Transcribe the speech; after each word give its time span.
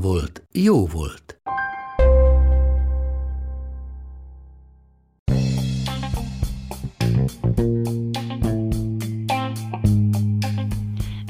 volt, 0.00 0.42
jó 0.52 0.86
volt. 0.86 1.40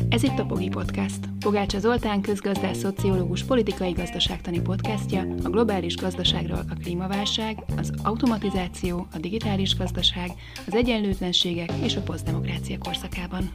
Ez 0.09 0.23
itt 0.23 0.39
a 0.39 0.45
Pogi 0.47 0.69
Podcast. 0.69 1.19
Pogácsa 1.41 1.79
Zoltán 1.79 2.21
közgazdás, 2.21 2.77
szociológus, 2.77 3.43
politikai 3.43 3.93
gazdaságtani 3.93 4.61
podcastja 4.61 5.21
a 5.43 5.49
globális 5.49 5.97
gazdaságról 5.97 6.65
a 6.71 6.75
klímaválság, 6.83 7.65
az 7.77 7.93
automatizáció, 8.03 9.07
a 9.13 9.19
digitális 9.19 9.77
gazdaság, 9.77 10.31
az 10.67 10.75
egyenlőtlenségek 10.75 11.73
és 11.83 11.97
a 11.97 12.01
posztdemokrácia 12.01 12.79
korszakában. 12.79 13.51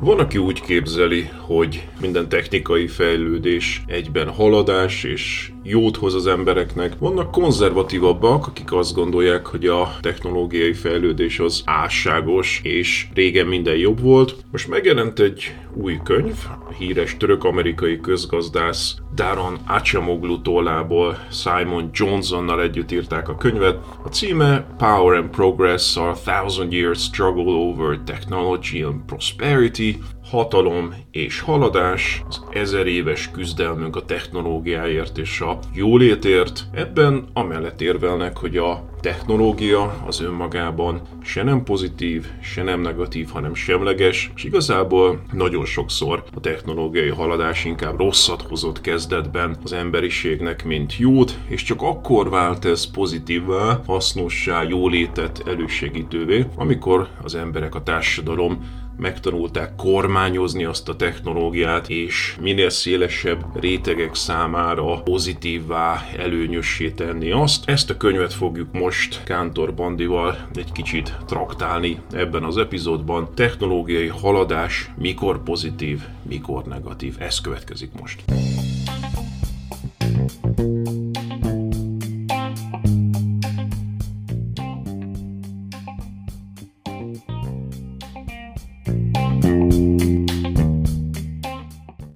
Van, 0.00 0.18
aki 0.18 0.38
úgy 0.38 0.60
képzeli, 0.60 1.30
hogy 1.38 1.88
minden 2.00 2.28
technikai 2.28 2.86
fejlődés 2.86 3.82
egyben 3.86 4.28
haladás 4.28 5.04
és 5.04 5.52
jót 5.68 5.96
hoz 5.96 6.14
az 6.14 6.26
embereknek. 6.26 6.98
Vannak 6.98 7.30
konzervatívabbak, 7.30 8.46
akik 8.46 8.72
azt 8.72 8.94
gondolják, 8.94 9.46
hogy 9.46 9.66
a 9.66 9.96
technológiai 10.00 10.72
fejlődés 10.72 11.38
az 11.38 11.62
álságos, 11.64 12.60
és 12.62 13.06
régen 13.14 13.46
minden 13.46 13.76
jobb 13.76 14.00
volt. 14.00 14.36
Most 14.52 14.68
megjelent 14.68 15.18
egy 15.18 15.54
új 15.74 16.00
könyv, 16.04 16.36
a 16.68 16.72
híres 16.72 17.16
török-amerikai 17.16 18.00
közgazdász 18.00 18.96
Daron 19.14 19.58
Acemoglu 19.66 20.42
tollából 20.42 21.18
Simon 21.30 21.90
Johnsonnal 21.92 22.62
együtt 22.62 22.92
írták 22.92 23.28
a 23.28 23.36
könyvet. 23.36 23.78
A 24.04 24.08
címe 24.08 24.66
Power 24.78 25.16
and 25.16 25.30
Progress, 25.30 25.96
a 25.96 26.16
Thousand 26.24 26.72
Years 26.72 27.02
Struggle 27.02 27.52
Over 27.52 27.98
Technology 28.04 28.82
and 28.82 29.00
Prosperity, 29.06 29.98
hatalom 30.30 30.94
és 31.10 31.40
haladás, 31.40 32.22
az 32.28 32.42
ezer 32.52 32.86
éves 32.86 33.30
küzdelmünk 33.30 33.96
a 33.96 34.04
technológiáért 34.04 35.18
és 35.18 35.40
a 35.40 35.58
jólétért. 35.74 36.64
Ebben 36.72 37.24
amellett 37.32 37.80
érvelnek, 37.80 38.36
hogy 38.36 38.56
a 38.56 38.88
technológia 39.00 40.04
az 40.06 40.20
önmagában 40.20 41.00
se 41.22 41.42
nem 41.42 41.64
pozitív, 41.64 42.26
se 42.42 42.62
nem 42.62 42.80
negatív, 42.80 43.28
hanem 43.28 43.54
semleges, 43.54 44.30
és 44.34 44.44
igazából 44.44 45.22
nagyon 45.32 45.64
sokszor 45.64 46.24
a 46.34 46.40
technológiai 46.40 47.08
haladás 47.08 47.64
inkább 47.64 47.98
rosszat 47.98 48.42
hozott 48.42 48.80
kezdetben 48.80 49.56
az 49.64 49.72
emberiségnek, 49.72 50.64
mint 50.64 50.98
jót, 50.98 51.38
és 51.46 51.62
csak 51.62 51.82
akkor 51.82 52.30
vált 52.30 52.64
ez 52.64 52.90
pozitívvá, 52.90 53.80
hasznossá, 53.86 54.62
jólétet 54.62 55.42
elősegítővé, 55.46 56.44
amikor 56.56 57.08
az 57.22 57.34
emberek, 57.34 57.74
a 57.74 57.82
társadalom 57.82 58.86
megtanulták 58.98 59.76
kormányozni 59.76 60.64
azt 60.64 60.88
a 60.88 60.96
technológiát, 60.96 61.88
és 61.88 62.36
minél 62.40 62.70
szélesebb 62.70 63.60
rétegek 63.60 64.14
számára 64.14 65.02
pozitívvá, 65.02 66.06
előnyössé 66.16 66.90
tenni 66.90 67.30
azt. 67.30 67.68
Ezt 67.68 67.90
a 67.90 67.96
könyvet 67.96 68.32
fogjuk 68.32 68.72
most 68.72 69.24
Kántor 69.24 69.74
Bandival 69.74 70.48
egy 70.54 70.72
kicsit 70.72 71.16
traktálni 71.26 72.00
ebben 72.12 72.44
az 72.44 72.56
epizódban. 72.56 73.28
Technológiai 73.34 74.06
haladás 74.06 74.90
mikor 74.96 75.42
pozitív, 75.42 76.02
mikor 76.22 76.64
negatív. 76.64 77.16
Ez 77.18 77.40
következik 77.40 77.90
most. 78.00 78.24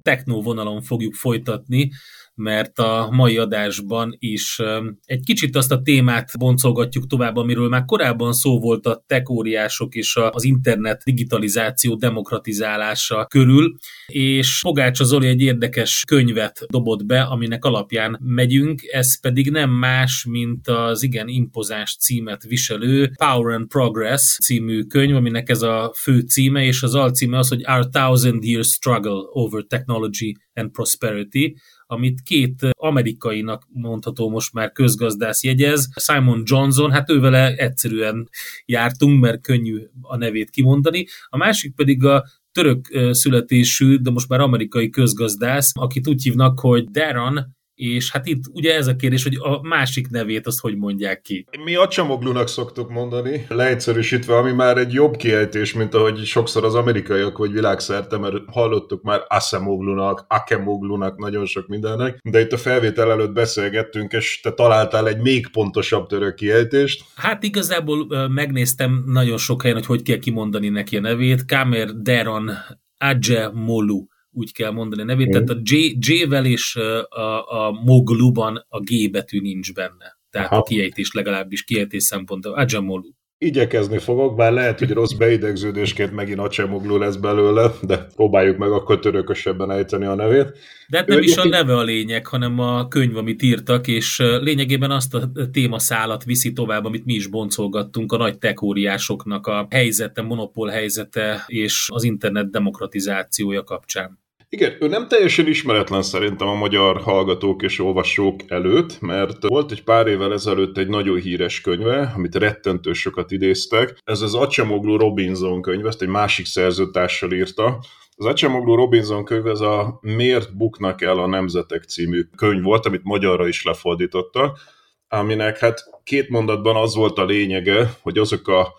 Technó 0.03 0.41
vonalon 0.41 0.81
fogjuk 0.81 1.13
folytatni, 1.13 1.91
mert 2.35 2.79
a 2.79 3.07
mai 3.11 3.37
adásban 3.37 4.15
is 4.19 4.59
egy 5.05 5.23
kicsit 5.23 5.55
azt 5.55 5.71
a 5.71 5.81
témát 5.81 6.37
boncolgatjuk 6.37 7.07
tovább, 7.07 7.35
amiről 7.35 7.69
már 7.69 7.85
korábban 7.85 8.33
szó 8.33 8.59
volt 8.59 8.85
a 8.85 9.03
tekóriások 9.07 9.95
és 9.95 10.19
az 10.31 10.43
internet 10.43 11.01
digitalizáció 11.03 11.95
demokratizálása 11.95 13.25
körül, 13.25 13.75
és 14.07 14.59
Pogácsa 14.61 15.03
Zoli 15.03 15.27
egy 15.27 15.41
érdekes 15.41 16.03
könyvet 16.07 16.65
dobott 16.67 17.05
be, 17.05 17.21
aminek 17.21 17.65
alapján 17.65 18.19
megyünk, 18.21 18.81
ez 18.91 19.19
pedig 19.19 19.49
nem 19.51 19.69
más, 19.69 20.25
mint 20.29 20.67
az 20.67 21.03
igen 21.03 21.27
impozáns 21.27 21.97
címet 21.97 22.43
viselő 22.43 23.11
Power 23.17 23.55
and 23.55 23.67
Progress 23.67 24.37
című 24.43 24.83
könyv, 24.83 25.15
aminek 25.15 25.49
ez 25.49 25.61
a 25.61 25.93
fő 25.97 26.19
címe, 26.19 26.63
és 26.63 26.83
az 26.83 26.95
alcíme 26.95 27.37
az, 27.37 27.47
hogy 27.47 27.63
Our 27.67 27.89
Thousand 27.89 28.43
Years 28.43 28.67
Struggle 28.67 29.21
Over 29.31 29.63
Technology 29.63 30.35
and 30.53 30.71
Prosperity, 30.71 31.55
amit 31.93 32.21
két 32.21 32.55
amerikainak 32.77 33.63
mondható 33.69 34.29
most 34.29 34.53
már 34.53 34.71
közgazdász 34.71 35.43
jegyez, 35.43 35.89
Simon 35.95 36.43
Johnson, 36.45 36.91
hát 36.91 37.09
ővele 37.09 37.55
egyszerűen 37.55 38.29
jártunk, 38.65 39.21
mert 39.21 39.41
könnyű 39.41 39.79
a 40.01 40.17
nevét 40.17 40.49
kimondani, 40.49 41.05
a 41.29 41.37
másik 41.37 41.75
pedig 41.75 42.03
a 42.03 42.25
török 42.51 42.87
születésű, 43.11 43.95
de 43.97 44.11
most 44.11 44.29
már 44.29 44.39
amerikai 44.39 44.89
közgazdász, 44.89 45.71
akit 45.73 46.07
úgy 46.07 46.23
hívnak, 46.23 46.59
hogy 46.59 46.89
Darren 46.89 47.55
és 47.75 48.11
hát 48.11 48.27
itt 48.27 48.43
ugye 48.51 48.75
ez 48.75 48.87
a 48.87 48.95
kérdés, 48.95 49.23
hogy 49.23 49.37
a 49.41 49.67
másik 49.67 50.09
nevét 50.09 50.47
azt 50.47 50.59
hogy 50.59 50.77
mondják 50.77 51.21
ki. 51.21 51.45
Mi 51.63 51.75
Acsamoglunak 51.75 52.47
szoktuk 52.47 52.89
mondani, 52.89 53.45
leegyszerűsítve, 53.49 54.37
ami 54.37 54.51
már 54.51 54.77
egy 54.77 54.93
jobb 54.93 55.15
kiejtés, 55.15 55.73
mint 55.73 55.93
ahogy 55.93 56.25
sokszor 56.25 56.63
az 56.65 56.75
amerikaiak 56.75 57.37
vagy 57.37 57.51
világszerte, 57.51 58.17
mert 58.17 58.35
hallottuk 58.47 59.03
már 59.03 59.21
Asemoglunak, 59.27 60.25
Akemoglunak, 60.27 61.17
nagyon 61.17 61.45
sok 61.45 61.67
mindennek, 61.67 62.19
de 62.23 62.39
itt 62.39 62.51
a 62.51 62.57
felvétel 62.57 63.11
előtt 63.11 63.33
beszélgettünk, 63.33 64.11
és 64.11 64.39
te 64.39 64.51
találtál 64.51 65.07
egy 65.07 65.21
még 65.21 65.47
pontosabb 65.51 66.07
török 66.07 66.35
kiejtést. 66.35 67.03
Hát 67.15 67.43
igazából 67.43 68.27
megnéztem 68.27 69.03
nagyon 69.05 69.37
sok 69.37 69.61
helyen, 69.61 69.77
hogy 69.77 69.85
hogy 69.85 70.01
kell 70.01 70.17
kimondani 70.17 70.69
neki 70.69 70.97
a 70.97 71.01
nevét. 71.01 71.45
Kamer 71.45 71.87
Deron 71.87 72.51
Adje 72.97 73.49
Molu 73.53 74.05
úgy 74.33 74.53
kell 74.53 74.71
mondani 74.71 75.01
a 75.01 75.05
nevét, 75.05 75.29
tehát 75.29 75.49
a 75.49 75.59
J, 75.63 75.75
J-vel 75.99 76.45
és 76.45 76.75
a, 77.09 77.67
a 77.67 77.71
Mogluban 77.85 78.65
a 78.69 78.79
G 78.79 79.11
betű 79.11 79.41
nincs 79.41 79.73
benne. 79.73 80.17
Tehát 80.29 80.51
Aha. 80.51 80.59
a 80.59 80.63
kiejtés 80.63 81.11
legalábbis 81.11 81.63
kiejtés 81.63 82.03
szempontból. 82.03 82.53
Ajamolu. 82.53 83.09
Igyekezni 83.37 83.97
fogok, 83.97 84.35
bár 84.35 84.51
lehet, 84.51 84.79
hogy 84.79 84.91
rossz 84.91 85.11
beidegződésként 85.11 86.13
megint 86.13 86.39
Acemoglu 86.39 86.97
lesz 86.97 87.15
belőle, 87.15 87.71
de 87.81 88.07
próbáljuk 88.15 88.57
meg 88.57 88.71
akkor 88.71 88.99
törökösebben 88.99 89.71
ejteni 89.71 90.05
a 90.05 90.15
nevét. 90.15 90.57
De 90.87 90.97
hát 90.97 91.07
nem 91.07 91.17
ő 91.17 91.21
is 91.21 91.37
a 91.37 91.47
neve 91.47 91.77
a 91.77 91.83
lényeg, 91.83 92.27
hanem 92.27 92.59
a 92.59 92.87
könyv, 92.87 93.17
amit 93.17 93.41
írtak, 93.41 93.87
és 93.87 94.17
lényegében 94.41 94.91
azt 94.91 95.13
a 95.13 95.29
témaszálat 95.51 96.23
viszi 96.23 96.53
tovább, 96.53 96.85
amit 96.85 97.05
mi 97.05 97.13
is 97.13 97.27
boncolgattunk, 97.27 98.11
a 98.11 98.17
nagy 98.17 98.37
tekóriásoknak 98.37 99.47
a 99.47 99.67
helyzete, 99.69 100.21
monopól 100.21 100.69
helyzete 100.69 101.43
és 101.47 101.87
az 101.91 102.03
internet 102.03 102.51
demokratizációja 102.51 103.63
kapcsán. 103.63 104.22
Igen, 104.53 104.77
ő 104.79 104.87
nem 104.87 105.07
teljesen 105.07 105.47
ismeretlen 105.47 106.01
szerintem 106.01 106.47
a 106.47 106.53
magyar 106.53 107.01
hallgatók 107.01 107.61
és 107.61 107.79
olvasók 107.79 108.39
előtt, 108.47 109.01
mert 109.01 109.47
volt 109.47 109.71
egy 109.71 109.83
pár 109.83 110.07
évvel 110.07 110.33
ezelőtt 110.33 110.77
egy 110.77 110.87
nagyon 110.87 111.19
híres 111.19 111.61
könyve, 111.61 112.11
amit 112.15 112.35
rettentő 112.35 112.93
sokat 112.93 113.31
idéztek. 113.31 113.97
Ez 114.03 114.21
az 114.21 114.35
Acemoglu 114.35 114.97
Robinson 114.97 115.61
könyv, 115.61 115.85
ezt 115.85 116.01
egy 116.01 116.07
másik 116.07 116.45
szerzőtársal 116.45 117.31
írta. 117.31 117.79
Az 118.15 118.25
Acemoglu 118.25 118.75
Robinson 118.75 119.25
könyv, 119.25 119.47
ez 119.47 119.59
a 119.59 119.99
Miért 120.01 120.57
buknak 120.57 121.01
el 121.01 121.19
a 121.19 121.27
nemzetek 121.27 121.83
című 121.83 122.23
könyv 122.35 122.63
volt, 122.63 122.85
amit 122.85 123.03
magyarra 123.03 123.47
is 123.47 123.63
lefordítottak, 123.63 124.59
aminek 125.07 125.59
hát 125.59 125.83
két 126.03 126.29
mondatban 126.29 126.75
az 126.75 126.95
volt 126.95 127.17
a 127.17 127.25
lényege, 127.25 127.93
hogy 128.01 128.17
azok 128.17 128.47
a 128.47 128.73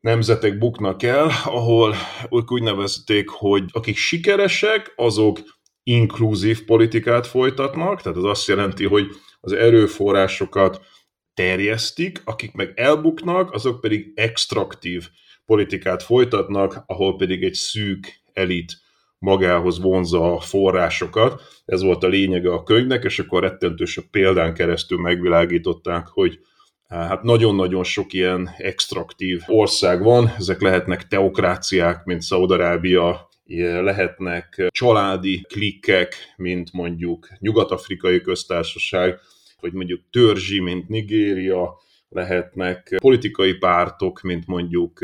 nemzetek 0.00 0.58
buknak 0.58 1.02
el, 1.02 1.30
ahol 1.44 1.94
úgy 2.46 2.62
nevezték, 2.62 3.28
hogy 3.28 3.64
akik 3.72 3.96
sikeresek, 3.96 4.92
azok 4.96 5.38
inkluzív 5.82 6.64
politikát 6.64 7.26
folytatnak, 7.26 8.02
tehát 8.02 8.18
az 8.18 8.24
azt 8.24 8.48
jelenti, 8.48 8.84
hogy 8.84 9.06
az 9.40 9.52
erőforrásokat 9.52 10.80
terjesztik, 11.34 12.22
akik 12.24 12.52
meg 12.52 12.72
elbuknak, 12.74 13.52
azok 13.52 13.80
pedig 13.80 14.12
extraktív 14.14 15.08
politikát 15.44 16.02
folytatnak, 16.02 16.82
ahol 16.86 17.16
pedig 17.16 17.42
egy 17.42 17.54
szűk 17.54 18.22
elit 18.32 18.84
magához 19.18 19.80
vonza 19.80 20.34
a 20.34 20.40
forrásokat. 20.40 21.42
Ez 21.64 21.82
volt 21.82 22.04
a 22.04 22.08
lényege 22.08 22.52
a 22.52 22.62
könyvnek, 22.62 23.04
és 23.04 23.18
akkor 23.18 23.42
rettentő 23.42 23.84
sok 23.84 24.10
példán 24.10 24.54
keresztül 24.54 24.98
megvilágították, 24.98 26.06
hogy 26.06 26.38
Hát 26.88 27.22
nagyon-nagyon 27.22 27.84
sok 27.84 28.12
ilyen 28.12 28.50
extraktív 28.56 29.42
ország 29.46 30.02
van, 30.02 30.32
ezek 30.38 30.60
lehetnek 30.60 31.06
teokráciák, 31.08 32.04
mint 32.04 32.22
Szaudarábia, 32.22 33.28
lehetnek 33.80 34.66
családi 34.70 35.44
klikkek, 35.48 36.14
mint 36.36 36.72
mondjuk 36.72 37.28
Nyugat-Afrikai 37.38 38.20
Köztársaság, 38.20 39.18
vagy 39.60 39.72
mondjuk 39.72 40.00
törzsi, 40.10 40.60
mint 40.60 40.88
Nigéria, 40.88 41.80
lehetnek 42.08 42.96
politikai 43.00 43.54
pártok, 43.54 44.20
mint 44.20 44.46
mondjuk 44.46 44.98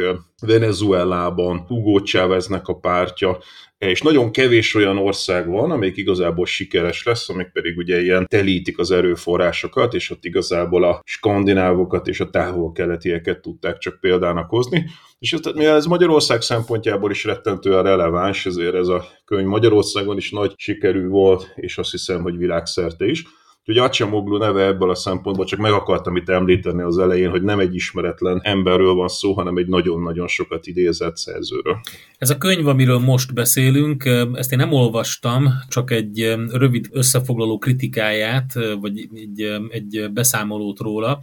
Venezuelában, 0.47 1.59
Hugo 1.59 2.01
Cháveznek 2.01 2.69
a 2.69 2.75
pártja, 2.75 3.39
és 3.79 4.03
nagyon 4.03 4.33
kevés 4.33 4.75
olyan 4.75 4.99
ország 4.99 5.49
van, 5.49 5.71
amelyik 5.71 5.97
igazából 5.97 6.47
sikeres 6.47 7.05
lesz, 7.05 7.29
amik 7.29 7.51
pedig 7.53 7.77
ugye 7.77 8.01
ilyen 8.01 8.27
telítik 8.27 8.79
az 8.79 8.91
erőforrásokat, 8.91 9.95
és 9.95 10.11
ott 10.11 10.25
igazából 10.25 10.85
a 10.85 11.01
skandinávokat 11.05 12.09
és 12.09 12.21
a 12.21 12.31
távol-keletieket 12.31 13.41
tudták 13.41 13.79
csak 13.79 14.01
példának 14.01 14.51
hozni. 14.51 14.85
És 15.19 15.33
ez, 15.33 15.53
mivel 15.55 15.77
ez 15.77 15.87
Magyarország 15.87 16.41
szempontjából 16.41 17.11
is 17.11 17.25
rettentően 17.25 17.83
releváns, 17.83 18.47
ezért 18.47 18.75
ez 18.75 18.89
a 18.89 19.05
könyv 19.25 19.47
Magyarországon 19.47 20.17
is 20.17 20.31
nagy 20.31 20.53
sikerű 20.57 21.07
volt, 21.07 21.53
és 21.55 21.79
azt 21.79 21.91
hiszem, 21.91 22.23
hogy 22.23 22.37
világszerte 22.37 23.05
is. 23.05 23.25
Úgyhogy 23.65 23.85
Acsamoglu 23.85 24.39
neve 24.39 24.67
ebből 24.67 24.91
a 24.91 24.95
szempontból 24.95 25.45
csak 25.45 25.59
meg 25.59 25.73
akartam 25.73 26.17
itt 26.17 26.29
említeni 26.29 26.83
az 26.83 26.99
elején, 26.99 27.31
hogy 27.31 27.43
nem 27.43 27.59
egy 27.59 27.75
ismeretlen 27.75 28.41
emberről 28.43 28.95
van 28.95 29.09
szó, 29.09 29.33
hanem 29.33 29.57
egy 29.57 29.67
nagyon-nagyon 29.67 30.27
sokat 30.27 30.67
idézett 30.67 31.17
szerzőről. 31.17 31.81
Ez 32.19 32.31
a 32.31 32.39
könyv, 32.39 32.67
amiről 32.67 32.99
most 32.99 33.35
beszélünk, 33.35 34.05
ezt 34.35 34.53
én 34.53 34.59
nem 34.59 34.73
olvastam, 34.73 35.49
csak 35.69 35.91
egy 35.91 36.35
rövid 36.51 36.87
összefoglaló 36.91 37.59
kritikáját, 37.59 38.53
vagy 38.81 39.09
egy, 39.15 39.41
egy 39.69 40.13
beszámolót 40.13 40.79
róla 40.79 41.21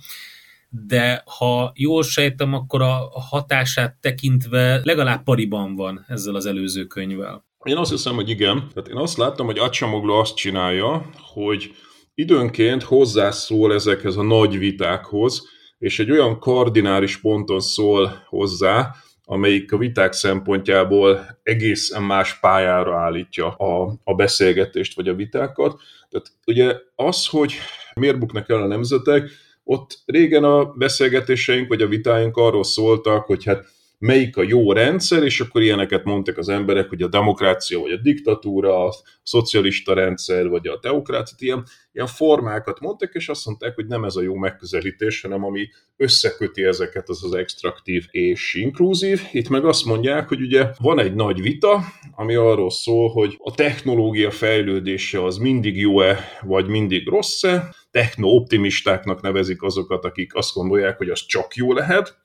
de 0.70 1.24
ha 1.38 1.72
jól 1.76 2.04
sejtem, 2.04 2.54
akkor 2.54 2.82
a 2.82 3.10
hatását 3.30 3.98
tekintve 4.02 4.82
legalább 4.84 5.24
pariban 5.24 5.76
van 5.76 6.06
ezzel 6.08 6.36
az 6.36 6.46
előző 6.46 6.86
könyvvel. 6.86 7.46
Én 7.64 7.78
azt 7.78 7.92
hiszem, 7.92 8.16
hogy 8.16 8.30
igen. 8.30 8.68
Tehát 8.74 8.90
én 8.90 8.96
azt 8.96 9.18
láttam, 9.18 9.46
hogy 9.46 9.58
Acsamoglu 9.58 10.14
azt 10.14 10.36
csinálja, 10.36 11.10
hogy 11.34 11.72
időnként 12.20 12.84
hozzászól 12.84 13.74
ezekhez 13.74 14.16
a 14.16 14.24
nagy 14.24 14.58
vitákhoz, 14.58 15.48
és 15.78 16.00
egy 16.00 16.12
olyan 16.12 16.40
kardinális 16.40 17.18
ponton 17.18 17.60
szól 17.60 18.26
hozzá, 18.28 18.96
amelyik 19.26 19.72
a 19.72 19.78
viták 19.78 20.14
szempontjából 20.14 21.40
egészen 21.44 22.04
más 22.04 22.40
pályára 22.40 23.00
állítja 23.00 23.48
a, 23.48 24.00
a 24.04 24.16
beszélgetést 24.16 24.96
vagy 24.96 25.08
a 25.08 25.14
vitákat. 25.14 25.82
Tehát 26.10 26.28
ugye 26.46 26.76
az, 26.96 27.28
hogy 27.28 27.54
miért 27.96 28.20
buknak 28.20 28.50
el 28.50 28.62
a 28.62 28.68
nemzetek, 28.68 29.30
ott 29.64 30.00
régen 30.06 30.44
a 30.44 30.66
beszélgetéseink 30.66 31.68
vagy 31.68 31.82
a 31.82 31.88
vitáink 31.88 32.38
arról 32.38 32.64
szóltak, 32.64 33.26
hogy 33.26 33.44
hát 33.44 33.66
melyik 34.00 34.38
a 34.38 34.44
jó 34.44 34.72
rendszer, 34.72 35.24
és 35.24 35.40
akkor 35.40 35.62
ilyeneket 35.62 36.04
mondtak 36.04 36.38
az 36.38 36.50
emberek, 36.50 36.90
hogy 36.90 37.02
a 37.02 37.08
demokrácia, 37.08 37.80
vagy 37.80 37.92
a 37.92 37.98
diktatúra, 37.98 38.86
a 38.86 38.94
szocialista 39.24 39.94
rendszer, 39.94 40.48
vagy 40.48 40.68
a 40.68 40.80
teokrácia, 40.80 41.36
ilyen, 41.40 41.64
ilyen 41.92 42.08
formákat 42.08 42.80
mondtak, 42.80 43.14
és 43.14 43.30
azt 43.30 43.46
mondták, 43.46 43.76
hogy 43.76 43.88
nem 43.88 44.04
ez 44.04 44.16
a 44.16 44.22
jó 44.22 44.36
megközelítés, 44.36 45.22
hanem 45.22 45.44
ami 45.44 45.70
összeköti 45.98 46.64
ezeket, 46.64 47.10
az 47.10 47.24
az 47.24 47.34
extraktív 47.34 48.06
és 48.12 48.54
inkluzív. 48.54 49.22
Itt 49.32 49.50
meg 49.50 49.66
azt 49.66 49.86
mondják, 49.86 50.28
hogy 50.28 50.42
ugye 50.42 50.68
van 50.78 51.00
egy 51.00 51.14
nagy 51.14 51.42
vita, 51.42 51.84
ami 52.16 52.36
arról 52.36 52.72
szól, 52.72 53.10
hogy 53.10 53.36
a 53.38 53.56
technológia 53.56 54.32
fejlődése 54.32 55.24
az 55.24 55.38
mindig 55.38 55.80
jó-e, 55.80 56.20
vagy 56.42 56.68
mindig 56.68 57.08
rossz-e, 57.08 57.76
techno-optimistáknak 57.92 59.22
nevezik 59.22 59.62
azokat, 59.62 60.06
akik 60.06 60.36
azt 60.36 60.54
gondolják, 60.54 60.98
hogy 60.98 61.10
az 61.10 61.26
csak 61.26 61.56
jó 61.56 61.74
lehet, 61.74 62.18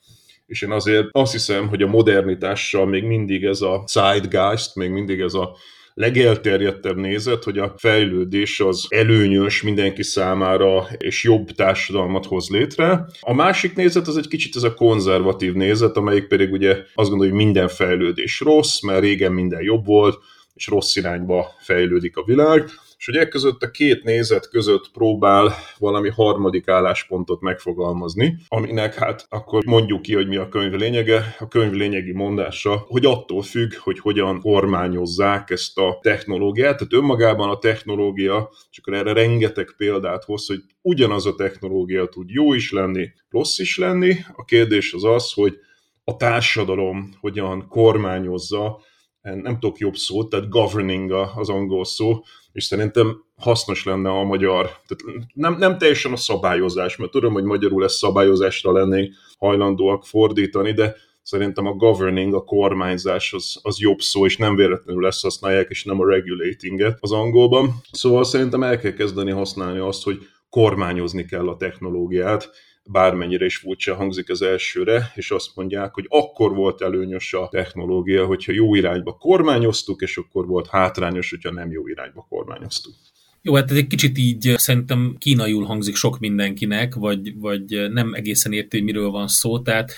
és 0.46 0.62
én 0.62 0.70
azért 0.70 1.06
azt 1.11 1.32
hiszem, 1.32 1.69
hogy 1.69 1.82
a 1.82 1.87
modernitással 1.87 2.87
még 2.87 3.05
mindig 3.05 3.44
ez 3.44 3.61
a 3.61 3.85
zeitgeist, 3.87 4.75
még 4.75 4.91
mindig 4.91 5.20
ez 5.20 5.35
a 5.35 5.56
legelterjedtebb 5.94 6.96
nézet, 6.96 7.44
hogy 7.44 7.58
a 7.58 7.75
fejlődés 7.76 8.61
az 8.61 8.87
előnyös 8.88 9.62
mindenki 9.62 10.02
számára, 10.02 10.88
és 10.99 11.25
jobb 11.25 11.50
társadalmat 11.50 12.26
hoz 12.26 12.49
létre. 12.49 13.06
A 13.20 13.32
másik 13.32 13.75
nézet 13.75 14.06
az 14.06 14.17
egy 14.17 14.29
kicsit 14.29 14.56
ez 14.56 14.62
a 14.62 14.75
konzervatív 14.75 15.52
nézet, 15.52 15.96
amelyik 15.96 16.26
pedig 16.26 16.52
ugye 16.52 16.76
azt 16.94 17.08
gondolja, 17.08 17.35
hogy 17.35 17.44
minden 17.44 17.69
fejlődés 17.69 18.41
rossz, 18.41 18.81
mert 18.81 19.00
régen 19.00 19.32
minden 19.32 19.62
jobb 19.62 19.87
volt, 19.87 20.19
és 20.55 20.67
rossz 20.67 20.96
irányba 20.96 21.46
fejlődik 21.58 22.17
a 22.17 22.25
világ 22.25 22.70
és 23.05 23.11
hogy 23.11 23.23
e 23.23 23.29
között 23.29 23.62
a 23.62 23.71
két 23.71 24.03
nézet 24.03 24.49
között 24.49 24.91
próbál 24.93 25.55
valami 25.79 26.09
harmadik 26.09 26.69
álláspontot 26.69 27.41
megfogalmazni, 27.41 28.37
aminek 28.49 28.95
hát 28.95 29.27
akkor 29.29 29.65
mondjuk 29.65 30.03
ki, 30.03 30.15
hogy 30.15 30.29
mi 30.29 30.37
a 30.37 30.49
könyv 30.49 30.73
lényege. 30.73 31.37
A 31.39 31.49
könyv 31.49 31.73
lényegi 31.73 32.12
mondása, 32.12 32.85
hogy 32.89 33.05
attól 33.05 33.43
függ, 33.43 33.75
hogy 33.75 33.99
hogyan 33.99 34.41
kormányozzák 34.41 35.51
ezt 35.51 35.79
a 35.79 35.99
technológiát. 36.03 36.77
Tehát 36.77 36.93
önmagában 36.93 37.49
a 37.49 37.59
technológia, 37.59 38.51
csak 38.71 38.95
erre 38.95 39.12
rengeteg 39.12 39.75
példát 39.77 40.25
hoz, 40.25 40.47
hogy 40.47 40.62
ugyanaz 40.83 41.27
a 41.27 41.35
technológia 41.35 42.06
tud 42.06 42.31
jó 42.31 42.55
is 42.55 42.73
lenni, 42.73 43.12
rossz 43.31 43.59
is 43.59 43.79
lenni. 43.79 44.17
A 44.37 44.45
kérdés 44.45 44.93
az 44.93 45.05
az, 45.05 45.33
hogy 45.33 45.59
a 46.05 46.17
társadalom 46.17 47.11
hogyan 47.21 47.69
kormányozza, 47.69 48.81
nem 49.21 49.59
tudok 49.59 49.79
jobb 49.79 49.95
szót, 49.95 50.29
tehát 50.29 50.49
governing 50.49 51.11
az 51.11 51.49
angol 51.49 51.85
szó, 51.85 52.23
és 52.55 52.65
szerintem 52.65 53.25
hasznos 53.37 53.85
lenne 53.85 54.11
a 54.11 54.23
magyar, 54.23 54.65
tehát 54.65 55.21
nem, 55.35 55.56
nem 55.59 55.79
teljesen 55.79 56.12
a 56.12 56.17
szabályozás, 56.17 56.97
mert 56.97 57.11
tudom, 57.11 57.33
hogy 57.33 57.45
magyarul 57.45 57.85
ezt 57.85 57.97
szabályozásra 57.97 58.73
lennénk 58.73 59.15
hajlandóak 59.39 60.06
fordítani, 60.06 60.73
de 60.73 60.97
szerintem 61.23 61.67
a 61.67 61.73
governing, 61.73 62.35
a 62.35 62.45
kormányzás 62.45 63.33
az, 63.33 63.59
az 63.62 63.79
jobb 63.79 64.01
szó, 64.01 64.25
és 64.25 64.37
nem 64.37 64.56
véletlenül 64.56 65.06
ezt 65.06 65.23
használják, 65.23 65.71
és 65.71 65.85
nem 65.85 66.01
a 66.01 66.09
regulatinget 66.09 66.99
az 67.01 67.12
angolban. 67.12 67.75
Szóval 67.93 68.25
szerintem 68.25 68.62
el 68.62 68.79
kell 68.79 68.93
kezdeni 68.93 69.31
használni 69.31 69.79
azt, 69.79 70.05
hogy 70.05 70.19
kormányozni 70.55 71.25
kell 71.25 71.49
a 71.49 71.56
technológiát, 71.56 72.51
bármennyire 72.85 73.45
is 73.45 73.56
furcsa 73.56 73.95
hangzik 73.95 74.31
az 74.31 74.43
elsőre, 74.43 75.12
és 75.15 75.31
azt 75.31 75.51
mondják, 75.55 75.95
hogy 75.95 76.06
akkor 76.09 76.55
volt 76.55 76.83
előnyös 76.83 77.33
a 77.33 77.49
technológia, 77.51 78.27
hogyha 78.27 78.53
jó 78.53 78.75
irányba 78.75 79.13
kormányoztuk, 79.13 80.03
és 80.03 80.17
akkor 80.17 80.46
volt 80.46 80.69
hátrányos, 80.69 81.31
hogyha 81.31 81.51
nem 81.51 81.70
jó 81.70 81.89
irányba 81.89 82.27
kormányoztuk. 82.29 82.94
Jó, 83.43 83.55
hát 83.55 83.70
ez 83.70 83.77
egy 83.77 83.87
kicsit 83.87 84.19
így 84.19 84.55
szerintem 84.56 85.17
kínaiul 85.19 85.65
hangzik 85.65 85.94
sok 85.94 86.19
mindenkinek, 86.19 86.94
vagy, 86.94 87.39
vagy 87.39 87.91
nem 87.91 88.15
egészen 88.15 88.53
érti, 88.53 88.81
miről 88.81 89.11
van 89.11 89.29
szó, 89.29 89.61
tehát 89.61 89.93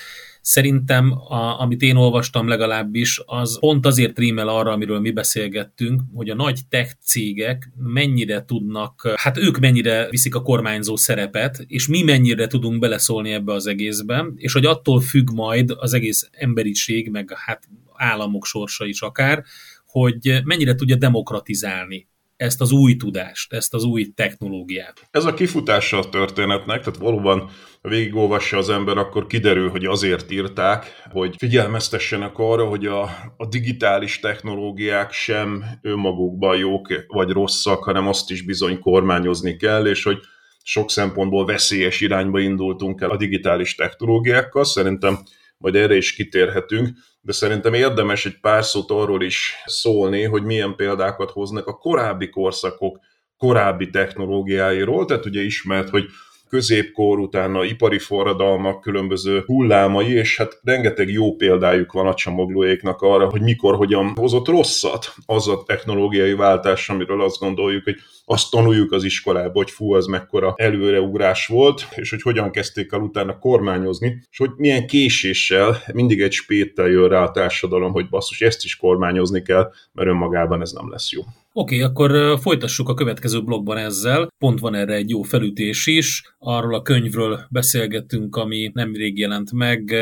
Szerintem, 0.47 1.13
a, 1.13 1.61
amit 1.61 1.83
én 1.83 1.97
olvastam 1.97 2.49
legalábbis, 2.49 3.21
az 3.25 3.59
pont 3.59 3.87
azért 3.87 4.19
rímel 4.19 4.49
arra, 4.49 4.73
amiről 4.73 5.01
mi 5.01 5.11
beszélgettünk, 5.11 6.01
hogy 6.15 6.31
a 6.31 6.35
nagy 6.35 6.61
tech 6.69 6.95
cégek 7.01 7.71
mennyire 7.77 8.45
tudnak, 8.45 9.15
hát 9.17 9.39
ők 9.39 9.59
mennyire 9.59 10.09
viszik 10.11 10.35
a 10.35 10.43
kormányzó 10.43 10.97
szerepet, 10.97 11.65
és 11.67 11.89
mi 11.89 12.03
mennyire 12.03 12.47
tudunk 12.47 12.79
beleszólni 12.79 13.33
ebbe 13.33 13.53
az 13.53 13.67
egészben, 13.67 14.35
és 14.37 14.53
hogy 14.53 14.67
attól 14.67 15.01
függ 15.01 15.31
majd 15.31 15.75
az 15.77 15.93
egész 15.93 16.29
emberiség, 16.33 17.11
meg 17.11 17.33
hát 17.37 17.69
államok 17.95 18.47
sorsa 18.47 18.85
is 18.85 19.01
akár, 19.01 19.45
hogy 19.87 20.41
mennyire 20.45 20.75
tudja 20.75 20.97
demokratizálni 20.97 22.09
ezt 22.37 22.61
az 22.61 22.73
új 22.73 22.97
tudást, 22.97 23.53
ezt 23.53 23.75
az 23.75 23.85
új 23.85 24.13
technológiát. 24.15 25.09
Ez 25.11 25.25
a 25.25 25.35
kifutása 25.35 25.99
a 25.99 26.09
történetnek, 26.09 26.81
tehát 26.81 26.99
valóban 26.99 27.51
végigolvassa 27.83 28.57
az 28.57 28.69
ember, 28.69 28.97
akkor 28.97 29.27
kiderül, 29.27 29.71
hogy 29.71 29.85
azért 29.85 30.31
írták, 30.31 30.87
hogy 31.11 31.35
figyelmeztessenek 31.39 32.39
arra, 32.39 32.65
hogy 32.65 32.87
a, 32.87 33.03
a 33.37 33.47
digitális 33.49 34.21
technológiák 34.21 35.13
sem 35.13 35.65
önmagukban 35.83 36.57
jók 36.57 37.05
vagy 37.07 37.31
rosszak, 37.31 37.85
hanem 37.85 38.09
azt 38.09 38.31
is 38.31 38.43
bizony 38.43 38.79
kormányozni 38.79 39.57
kell, 39.57 39.87
és 39.87 40.03
hogy 40.03 40.19
sok 40.63 40.91
szempontból 40.91 41.47
veszélyes 41.47 42.01
irányba 42.01 42.39
indultunk 42.39 43.01
el 43.01 43.11
a 43.11 43.17
digitális 43.17 43.75
technológiákkal. 43.75 44.65
Szerintem 44.65 45.19
majd 45.59 45.75
erre 45.75 45.97
is 45.97 46.15
kitérhetünk, 46.15 46.89
de 47.27 47.33
szerintem 47.33 47.75
érdemes 47.75 48.27
egy 48.27 48.41
pár 48.41 48.65
szót 48.65 48.91
arról 48.91 49.23
is 49.23 49.55
szólni, 49.65 50.23
hogy 50.23 50.43
milyen 50.43 50.77
példákat 50.77 51.31
hoznak 51.31 51.67
a 51.67 51.79
korábbi 51.79 52.29
korszakok 52.29 52.99
korábbi 53.37 53.91
technológiáiról, 53.91 55.05
tehát 55.05 55.27
ugye 55.27 55.41
ismert, 55.41 55.89
hogy 55.89 56.05
középkor, 56.49 57.19
utána 57.19 57.65
ipari 57.65 57.99
forradalmak, 57.99 58.81
különböző 58.81 59.43
hullámai, 59.47 60.13
és 60.13 60.37
hát 60.37 60.61
rengeteg 60.63 61.11
jó 61.11 61.35
példájuk 61.35 61.93
van 61.93 62.07
a 62.07 62.15
csomaglóéknak 62.15 63.01
arra, 63.01 63.31
hogy 63.31 63.41
mikor, 63.43 63.77
hogyan 63.77 64.13
hozott 64.15 64.49
rosszat 64.49 65.15
az 65.27 65.49
a 65.49 65.63
technológiai 65.67 66.35
váltás, 66.35 66.89
amiről 66.89 67.23
azt 67.23 67.39
gondoljuk, 67.39 67.85
hogy 67.85 67.97
azt 68.25 68.51
tanuljuk 68.51 68.93
az 68.93 69.05
iskolába, 69.05 69.53
hogy 69.53 69.71
fú, 69.71 69.95
az 69.95 70.07
mekkora 70.07 70.55
előreugrás 70.57 71.47
volt, 71.47 71.87
és 71.95 72.11
hogy 72.11 72.23
hogyan 72.23 72.51
kezdték 72.51 72.93
el 72.93 73.01
utána 73.01 73.39
kormányozni, 73.39 74.23
és 74.31 74.39
hogy 74.39 74.51
milyen 74.57 74.87
késéssel, 74.87 75.77
mindig 75.93 76.21
egy 76.21 76.33
spéttel 76.33 76.89
jön 76.89 77.09
rá 77.09 77.23
a 77.23 77.31
társadalom, 77.31 77.93
hogy 77.93 78.09
basszus, 78.09 78.41
ezt 78.41 78.65
is 78.65 78.77
kormányozni 78.77 79.43
kell, 79.43 79.73
mert 79.93 80.09
önmagában 80.09 80.61
ez 80.61 80.73
nem 80.73 80.91
lesz 80.91 81.13
jó. 81.13 81.23
Oké, 81.59 81.81
akkor 81.81 82.39
folytassuk 82.41 82.89
a 82.89 82.95
következő 82.95 83.43
blogban 83.43 83.77
ezzel. 83.77 84.29
Pont 84.39 84.61
van 84.61 84.75
erre 84.75 84.95
egy 84.95 85.11
jó 85.11 85.23
felütés 85.23 85.87
is. 85.87 86.35
Arról 86.39 86.75
a 86.75 86.83
könyvről 86.83 87.47
beszélgettünk, 87.51 88.37
ami 88.37 88.71
nemrég 88.75 89.19
jelent 89.19 89.53
meg. 89.53 89.95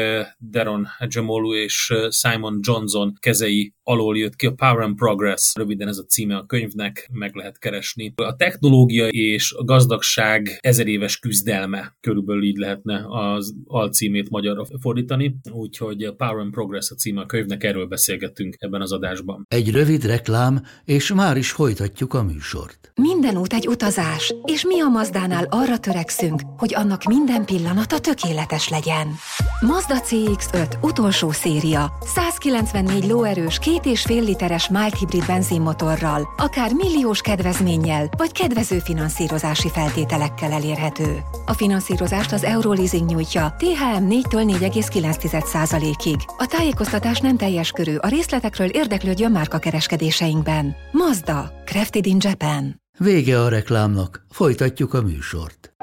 Daron 0.50 0.86
Jamolu 1.08 1.54
és 1.54 1.92
Simon 2.10 2.58
Johnson 2.62 3.12
kezei 3.20 3.72
alól 3.82 4.18
jött 4.18 4.36
ki 4.36 4.46
a 4.46 4.52
Power 4.52 4.80
and 4.80 4.96
Progress. 4.96 5.52
Röviden 5.54 5.88
ez 5.88 5.98
a 5.98 6.04
címe 6.04 6.36
a 6.36 6.46
könyvnek, 6.46 7.08
meg 7.12 7.34
lehet 7.34 7.58
keresni. 7.58 8.12
A 8.16 8.36
technológia 8.36 9.08
és 9.08 9.52
a 9.52 9.64
gazdagság 9.64 10.58
ezeréves 10.60 11.18
küzdelme, 11.18 11.96
körülbelül 12.00 12.42
így 12.42 12.56
lehetne 12.56 13.04
az 13.08 13.54
alcímét 13.64 14.30
magyarra 14.30 14.64
fordítani. 14.80 15.36
Úgyhogy 15.50 16.14
Power 16.16 16.38
and 16.38 16.52
Progress 16.52 16.90
a 16.90 16.94
címe 16.94 17.20
a 17.20 17.26
könyvnek, 17.26 17.64
erről 17.64 17.86
beszélgettünk 17.86 18.56
ebben 18.58 18.80
az 18.80 18.92
adásban. 18.92 19.44
Egy 19.48 19.70
rövid 19.70 20.04
reklám, 20.04 20.62
és 20.84 21.12
már 21.12 21.36
is 21.36 21.43
folytatjuk 21.50 22.14
a 22.14 22.22
műsort. 22.22 22.84
Minden 23.00 23.36
út 23.36 23.52
egy 23.52 23.68
utazás, 23.68 24.34
és 24.44 24.64
mi 24.64 24.80
a 24.80 24.88
Mazdánál 24.88 25.46
arra 25.50 25.78
törekszünk, 25.78 26.40
hogy 26.56 26.74
annak 26.74 27.04
minden 27.04 27.44
pillanata 27.44 27.98
tökéletes 27.98 28.68
legyen. 28.68 29.14
Mazda 29.60 29.94
CX-5 30.00 30.74
utolsó 30.80 31.30
széria, 31.30 31.92
194 32.14 33.06
lóerős, 33.06 33.58
két 33.58 33.86
és 33.86 34.02
fél 34.02 34.22
literes 34.22 34.68
mild 34.68 34.94
hibrid 34.94 35.26
benzinmotorral, 35.26 36.34
akár 36.36 36.72
milliós 36.72 37.20
kedvezménnyel, 37.20 38.08
vagy 38.16 38.32
kedvező 38.32 38.78
finanszírozási 38.78 39.68
feltételekkel 39.68 40.52
elérhető. 40.52 41.22
A 41.46 41.52
finanszírozást 41.52 42.32
az 42.32 42.44
Euroleasing 42.44 43.08
nyújtja, 43.08 43.54
THM 43.58 44.04
4-től 44.08 44.58
4,9%-ig. 44.58 46.16
A 46.38 46.46
tájékoztatás 46.46 47.20
nem 47.20 47.36
teljes 47.36 47.70
körű, 47.70 47.96
a 47.96 48.08
részletekről 48.08 48.68
érdeklődjön 48.68 49.30
márka 49.30 49.58
kereskedéseinkben. 49.58 50.76
Mazda 50.92 51.33
Mazda, 51.34 51.62
crafted 51.64 52.06
in 52.06 52.16
Japan. 52.20 52.80
Vége 52.98 53.40
a 53.40 53.48
reklámnak, 53.48 54.26
folytatjuk 54.30 54.94
a 54.94 55.02
műsort. 55.02 55.74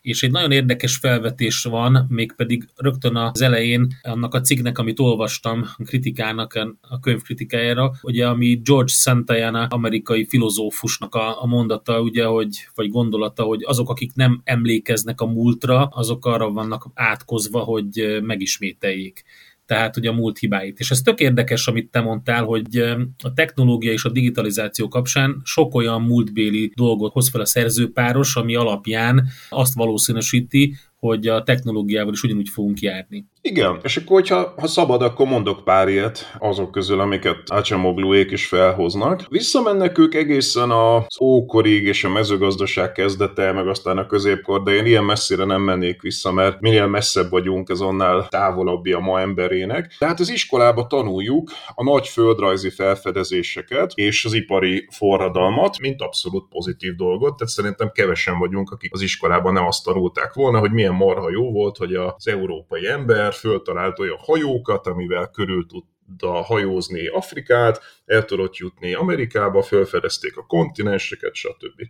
és 0.00 0.22
egy 0.22 0.30
nagyon 0.30 0.50
érdekes 0.50 0.96
felvetés 0.96 1.62
van, 1.62 2.06
mégpedig 2.08 2.68
rögtön 2.76 3.16
az 3.16 3.40
elején 3.40 3.86
annak 4.02 4.34
a 4.34 4.40
cikknek, 4.40 4.78
amit 4.78 5.00
olvastam, 5.00 5.64
a 5.76 5.82
kritikának, 5.82 6.54
a 6.80 7.00
könyv 7.00 7.22
kritikájára, 7.22 7.92
ugye, 8.02 8.28
ami 8.28 8.60
George 8.64 8.92
Santayana, 8.92 9.66
amerikai 9.66 10.26
filozófusnak 10.26 11.14
a, 11.14 11.42
a 11.42 11.46
mondata, 11.46 12.00
ugye, 12.00 12.24
hogy, 12.24 12.68
vagy 12.74 12.90
gondolata, 12.90 13.42
hogy 13.42 13.62
azok, 13.64 13.90
akik 13.90 14.14
nem 14.14 14.40
emlékeznek 14.44 15.20
a 15.20 15.26
múltra, 15.26 15.84
azok 15.84 16.26
arra 16.26 16.50
vannak 16.50 16.86
átkozva, 16.94 17.58
hogy 17.58 18.18
megismételjék 18.22 19.24
tehát 19.68 19.94
hogy 19.94 20.06
a 20.06 20.12
múlt 20.12 20.38
hibáit. 20.38 20.78
És 20.78 20.90
ez 20.90 21.00
tök 21.00 21.20
érdekes, 21.20 21.66
amit 21.66 21.90
te 21.90 22.00
mondtál, 22.00 22.44
hogy 22.44 22.78
a 23.22 23.32
technológia 23.34 23.92
és 23.92 24.04
a 24.04 24.10
digitalizáció 24.10 24.88
kapcsán 24.88 25.40
sok 25.44 25.74
olyan 25.74 26.02
múltbéli 26.02 26.72
dolgot 26.74 27.12
hoz 27.12 27.30
fel 27.30 27.40
a 27.40 27.46
szerzőpáros, 27.46 28.36
ami 28.36 28.54
alapján 28.54 29.28
azt 29.48 29.74
valószínűsíti, 29.74 30.76
hogy 30.98 31.26
a 31.26 31.42
technológiával 31.42 32.12
is 32.12 32.22
ugyanúgy 32.22 32.48
fogunk 32.48 32.80
járni. 32.80 33.26
Igen, 33.40 33.78
és 33.82 33.96
akkor, 33.96 34.20
hogyha 34.20 34.54
ha 34.56 34.66
szabad, 34.66 35.02
akkor 35.02 35.26
mondok 35.26 35.64
pár 35.64 35.88
ilyet 35.88 36.36
azok 36.38 36.70
közül, 36.70 37.00
amiket 37.00 37.36
Acemogluék 37.46 38.30
is 38.30 38.46
felhoznak. 38.46 39.26
Visszamennek 39.28 39.98
ők 39.98 40.14
egészen 40.14 40.70
az 40.70 41.20
ókorig 41.20 41.84
és 41.84 42.04
a 42.04 42.08
mezőgazdaság 42.08 42.92
kezdete, 42.92 43.52
meg 43.52 43.68
aztán 43.68 43.98
a 43.98 44.06
középkor, 44.06 44.62
de 44.62 44.70
én 44.70 44.86
ilyen 44.86 45.04
messzire 45.04 45.44
nem 45.44 45.62
mennék 45.62 46.02
vissza, 46.02 46.32
mert 46.32 46.60
minél 46.60 46.86
messzebb 46.86 47.30
vagyunk, 47.30 47.68
ez 47.68 47.80
annál 47.80 48.28
távolabbi 48.28 48.92
a 48.92 48.98
ma 48.98 49.20
emberének. 49.20 49.96
Tehát 49.98 50.20
az 50.20 50.30
iskolába 50.30 50.86
tanuljuk 50.86 51.50
a 51.74 51.82
nagy 51.82 52.08
földrajzi 52.08 52.70
felfedezéseket 52.70 53.92
és 53.94 54.24
az 54.24 54.32
ipari 54.32 54.88
forradalmat, 54.90 55.78
mint 55.78 56.02
abszolút 56.02 56.48
pozitív 56.48 56.94
dolgot, 56.94 57.36
tehát 57.36 57.52
szerintem 57.52 57.90
kevesen 57.94 58.38
vagyunk, 58.38 58.70
akik 58.70 58.94
az 58.94 59.00
iskolában 59.00 59.52
ne 59.52 59.66
azt 59.66 59.84
tanulták 59.84 60.34
volna, 60.34 60.58
hogy 60.58 60.72
milyen 60.72 60.87
marha 60.94 61.30
jó 61.30 61.52
volt, 61.52 61.76
hogy 61.76 61.94
az 61.94 62.28
európai 62.28 62.86
ember 62.86 63.32
föltalált 63.32 63.98
olyan 63.98 64.18
hajókat, 64.18 64.86
amivel 64.86 65.30
körül 65.30 65.66
tudta 65.66 66.42
hajózni 66.42 67.06
Afrikát, 67.06 67.80
el 68.04 68.24
tudott 68.24 68.56
jutni 68.56 68.94
Amerikába, 68.94 69.62
felfedezték 69.62 70.36
a 70.36 70.46
kontinenseket, 70.46 71.34
stb. 71.34 71.82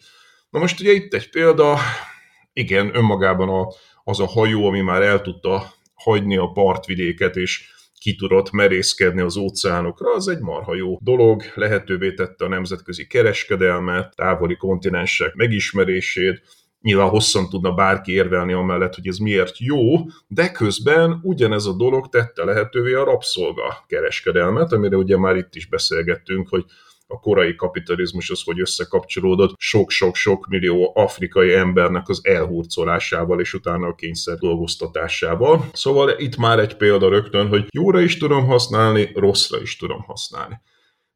Na 0.50 0.58
most 0.58 0.80
ugye 0.80 0.92
itt 0.92 1.14
egy 1.14 1.30
példa, 1.30 1.78
igen, 2.52 2.96
önmagában 2.96 3.48
a, 3.48 3.68
az 4.04 4.20
a 4.20 4.26
hajó, 4.26 4.66
ami 4.66 4.80
már 4.80 5.02
el 5.02 5.20
tudta 5.20 5.72
hagyni 5.94 6.36
a 6.36 6.46
partvidéket, 6.46 7.36
és 7.36 7.76
ki 7.98 8.14
tudott 8.14 8.50
merészkedni 8.50 9.20
az 9.20 9.36
óceánokra, 9.36 10.14
az 10.14 10.28
egy 10.28 10.40
marha 10.40 10.74
jó 10.74 10.98
dolog, 11.00 11.42
lehetővé 11.54 12.12
tette 12.12 12.44
a 12.44 12.48
nemzetközi 12.48 13.06
kereskedelmet, 13.06 14.16
távoli 14.16 14.56
kontinensek 14.56 15.34
megismerését, 15.34 16.42
nyilván 16.80 17.08
hosszan 17.08 17.48
tudna 17.48 17.72
bárki 17.72 18.12
érvelni 18.12 18.52
amellett, 18.52 18.94
hogy 18.94 19.06
ez 19.06 19.16
miért 19.16 19.58
jó, 19.58 19.78
de 20.26 20.50
közben 20.50 21.20
ugyanez 21.22 21.66
a 21.66 21.72
dolog 21.72 22.08
tette 22.08 22.44
lehetővé 22.44 22.92
a 22.92 23.04
rabszolga 23.04 23.84
kereskedelmet, 23.86 24.72
amire 24.72 24.96
ugye 24.96 25.18
már 25.18 25.36
itt 25.36 25.54
is 25.54 25.66
beszélgettünk, 25.66 26.48
hogy 26.48 26.64
a 27.10 27.20
korai 27.20 27.54
kapitalizmus 27.54 28.30
az, 28.30 28.42
hogy 28.42 28.60
összekapcsolódott 28.60 29.54
sok-sok-sok 29.58 30.46
millió 30.46 30.92
afrikai 30.94 31.52
embernek 31.52 32.08
az 32.08 32.20
elhurcolásával 32.22 33.40
és 33.40 33.54
utána 33.54 33.86
a 33.86 33.94
kényszer 33.94 34.36
dolgoztatásával. 34.36 35.64
Szóval 35.72 36.14
itt 36.18 36.36
már 36.36 36.58
egy 36.58 36.76
példa 36.76 37.08
rögtön, 37.08 37.48
hogy 37.48 37.66
jóra 37.70 38.00
is 38.00 38.16
tudom 38.16 38.46
használni, 38.46 39.10
rosszra 39.14 39.60
is 39.60 39.76
tudom 39.76 40.02
használni. 40.02 40.60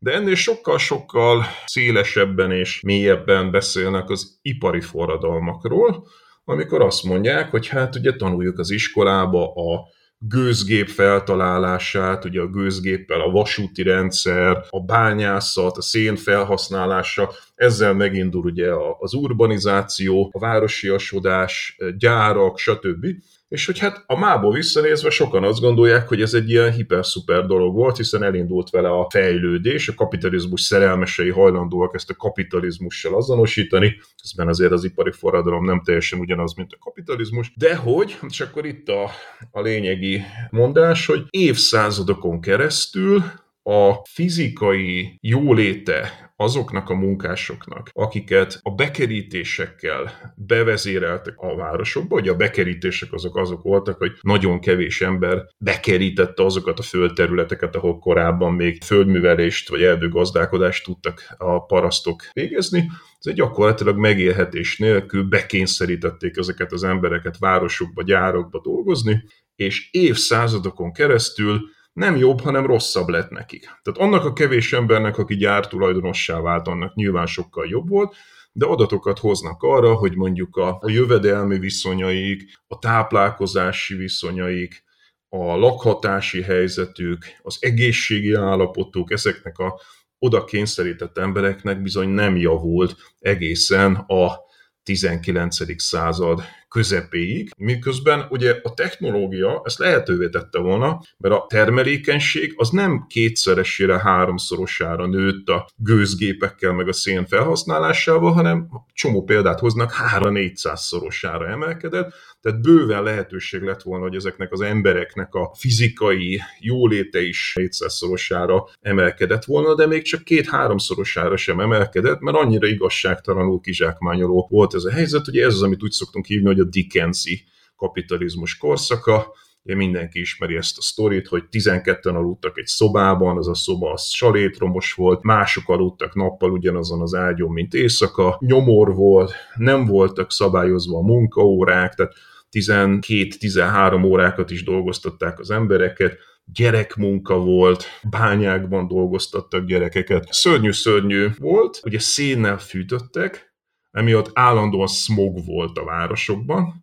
De 0.03 0.13
ennél 0.13 0.35
sokkal-sokkal 0.35 1.45
szélesebben 1.67 2.51
és 2.51 2.81
mélyebben 2.81 3.51
beszélnek 3.51 4.11
az 4.11 4.39
ipari 4.43 4.81
forradalmakról, 4.81 6.07
amikor 6.45 6.83
azt 6.83 7.03
mondják, 7.05 7.51
hogy 7.51 7.69
hát 7.69 7.97
ugye 7.97 8.17
tanuljuk 8.17 8.59
az 8.59 8.71
iskolába 8.71 9.53
a 9.53 9.89
gőzgép 10.19 10.89
feltalálását, 10.89 12.25
ugye 12.25 12.41
a 12.41 12.47
gőzgéppel 12.47 13.21
a 13.21 13.31
vasúti 13.31 13.83
rendszer, 13.83 14.65
a 14.69 14.81
bányászat, 14.81 15.77
a 15.77 15.83
szén 15.83 16.17
felhasználása, 16.17 17.31
ezzel 17.55 17.95
megindul 17.95 18.45
ugye 18.45 18.71
az 18.99 19.15
urbanizáció, 19.15 20.31
a 20.33 20.39
városiasodás, 20.39 21.77
gyárak, 21.99 22.59
stb. 22.59 23.07
És 23.53 23.67
hogy 23.67 23.79
hát 23.79 24.05
a 24.07 24.19
mából 24.19 24.53
visszanézve 24.53 25.11
sokan 25.11 25.45
azt 25.45 25.61
gondolják, 25.61 26.09
hogy 26.09 26.23
ez 26.23 26.35
egy 26.35 26.51
ilyen 26.51 26.73
hiper-szuper 26.73 27.47
dolog 27.47 27.75
volt, 27.75 27.97
hiszen 27.97 28.23
elindult 28.23 28.71
vele 28.71 28.89
a 28.89 29.07
fejlődés, 29.11 29.89
a 29.89 29.95
kapitalizmus 29.95 30.61
szerelmesei 30.61 31.31
hajlandóak 31.31 31.95
ezt 31.95 32.11
a 32.11 32.15
kapitalizmussal 32.15 33.15
azonosítani, 33.15 33.97
közben 34.23 34.49
azért 34.49 34.73
az 34.73 34.85
ipari 34.85 35.11
forradalom 35.13 35.65
nem 35.65 35.83
teljesen 35.85 36.19
ugyanaz, 36.19 36.55
mint 36.55 36.73
a 36.73 36.79
kapitalizmus, 36.79 37.53
de 37.57 37.77
hogy, 37.77 38.19
és 38.29 38.41
akkor 38.41 38.67
itt 38.67 38.89
a, 38.89 39.11
a 39.51 39.61
lényegi 39.61 40.23
mondás, 40.51 41.07
hogy 41.07 41.25
évszázadokon 41.31 42.41
keresztül 42.41 43.23
a 43.63 43.93
fizikai 44.05 45.19
jóléte 45.21 46.22
azoknak 46.37 46.91
a 46.91 46.95
munkásoknak, 46.95 47.91
akiket 47.93 48.59
a 48.63 48.71
bekerítésekkel 48.71 50.33
bevezéreltek 50.37 51.35
a 51.37 51.57
városokba, 51.57 52.15
hogy 52.15 52.29
a 52.29 52.37
bekerítések 52.37 53.13
azok 53.13 53.37
azok 53.37 53.63
voltak, 53.63 53.99
hogy 53.99 54.13
nagyon 54.21 54.61
kevés 54.61 55.01
ember 55.01 55.47
bekerítette 55.59 56.45
azokat 56.45 56.79
a 56.79 56.83
földterületeket, 56.83 57.77
ahol 57.77 57.99
korábban 57.99 58.53
még 58.53 58.83
földművelést 58.83 59.69
vagy 59.69 59.83
erdőgazdálkodást 59.83 60.85
tudtak 60.85 61.35
a 61.39 61.65
parasztok 61.65 62.23
végezni, 62.33 62.91
ez 63.19 63.35
gyakorlatilag 63.35 63.97
megélhetés 63.97 64.79
nélkül 64.79 65.25
bekényszerítették 65.25 66.37
ezeket 66.37 66.73
az 66.73 66.85
embereket 66.85 67.39
városokba, 67.39 68.03
gyárokba 68.03 68.61
dolgozni, 68.61 69.25
és 69.55 69.89
évszázadokon 69.91 70.93
keresztül 70.93 71.61
nem 71.93 72.17
jobb, 72.17 72.41
hanem 72.41 72.67
rosszabb 72.67 73.09
lett 73.09 73.31
nekik. 73.31 73.61
Tehát 73.61 74.01
annak 74.01 74.25
a 74.25 74.33
kevés 74.33 74.73
embernek, 74.73 75.19
aki 75.19 75.37
gyártulajdonossá 75.37 76.41
vált, 76.41 76.67
annak 76.67 76.95
nyilván 76.95 77.27
sokkal 77.27 77.67
jobb 77.69 77.89
volt, 77.89 78.15
de 78.53 78.67
adatokat 78.67 79.19
hoznak 79.19 79.63
arra, 79.63 79.95
hogy 79.95 80.17
mondjuk 80.17 80.57
a, 80.57 80.79
a 80.81 80.91
jövedelmi 80.91 81.59
viszonyaik, 81.59 82.43
a 82.67 82.79
táplálkozási 82.79 83.95
viszonyaik, 83.95 84.85
a 85.29 85.57
lakhatási 85.57 86.43
helyzetük, 86.43 87.25
az 87.43 87.57
egészségi 87.61 88.35
állapotuk, 88.35 89.13
ezeknek 89.13 89.59
a 89.59 89.81
oda 90.19 90.45
kényszerített 90.45 91.19
embereknek 91.19 91.83
bizony 91.83 92.09
nem 92.09 92.37
javult 92.37 92.97
egészen 93.19 93.95
a 93.95 94.39
19. 94.83 95.83
század 95.83 96.43
közepéig, 96.73 97.51
miközben 97.57 98.27
ugye 98.29 98.61
a 98.63 98.75
technológia 98.75 99.63
ezt 99.65 99.79
lehetővé 99.79 100.29
tette 100.29 100.59
volna, 100.59 101.01
mert 101.19 101.35
a 101.35 101.45
termelékenység 101.49 102.53
az 102.57 102.71
nem 102.71 103.05
kétszeresére, 103.09 103.99
háromszorosára 103.99 105.07
nőtt 105.07 105.49
a 105.49 105.69
gőzgépekkel 105.77 106.73
meg 106.73 106.89
a 106.89 106.93
szén 106.93 107.27
felhasználásával, 107.27 108.33
hanem 108.33 108.69
csomó 108.93 109.23
példát 109.23 109.59
hoznak, 109.61 109.93
3-400 110.17 110.77
szorosára 110.77 111.49
emelkedett, 111.49 112.13
tehát 112.41 112.63
bőven 112.63 113.03
lehetőség 113.03 113.63
lett 113.63 113.83
volna, 113.83 114.05
hogy 114.05 114.15
ezeknek 114.15 114.53
az 114.53 114.61
embereknek 114.61 115.35
a 115.35 115.55
fizikai 115.59 116.41
jóléte 116.59 117.23
is 117.23 117.53
400-szorosára 117.61 118.69
emelkedett 118.81 119.45
volna, 119.45 119.75
de 119.75 119.87
még 119.87 120.03
csak 120.03 120.23
két-háromszorosára 120.23 121.37
sem 121.37 121.61
emelkedett, 121.61 122.21
mert 122.21 122.37
annyira 122.37 122.67
igazságtalanul 122.67 123.61
kizsákmányoló 123.61 124.47
volt 124.51 124.75
ez 124.75 124.85
a 124.85 124.91
helyzet, 124.91 125.25
hogy 125.25 125.39
ez 125.39 125.55
az, 125.55 125.63
amit 125.63 125.83
úgy 125.83 125.91
szoktunk 125.91 126.27
hívni, 126.27 126.47
hogy 126.47 126.61
a 126.63 126.69
Dickensi 126.69 127.45
kapitalizmus 127.77 128.57
korszaka, 128.57 129.33
Ugye 129.65 129.75
mindenki 129.75 130.21
ismeri 130.21 130.57
ezt 130.57 130.79
a 130.79 130.83
sztorit, 130.83 131.29
hogy 131.29 131.45
12-en 131.51 132.15
aludtak 132.15 132.59
egy 132.59 132.67
szobában, 132.67 133.37
az 133.37 133.49
a 133.49 133.55
szoba 133.55 133.93
az 133.93 134.09
salétromos 134.09 134.93
volt, 134.93 135.23
mások 135.23 135.69
aludtak 135.69 136.15
nappal 136.15 136.51
ugyanazon 136.51 137.01
az 137.01 137.15
ágyon, 137.15 137.53
mint 137.53 137.75
éjszaka, 137.75 138.37
nyomor 138.41 138.95
volt, 138.95 139.33
nem 139.55 139.85
voltak 139.85 140.33
szabályozva 140.33 140.99
a 140.99 141.03
munkaórák, 141.03 141.95
tehát 141.95 142.13
12-13 142.53 144.05
órákat 144.05 144.51
is 144.51 144.65
dolgoztatták 144.65 145.39
az 145.39 145.51
embereket, 145.51 146.19
gyerekmunka 146.45 147.39
volt, 147.39 147.85
bányákban 148.11 148.89
dolgoztattak 148.89 149.65
gyerekeket. 149.65 150.33
Szörnyű-szörnyű 150.33 151.29
volt, 151.39 151.81
ugye 151.85 151.99
szénnel 151.99 152.59
fűtöttek, 152.59 153.52
emiatt 153.93 154.31
állandóan 154.33 154.87
smog 154.87 155.45
volt 155.45 155.79
a 155.79 155.85
városokban, 155.85 156.83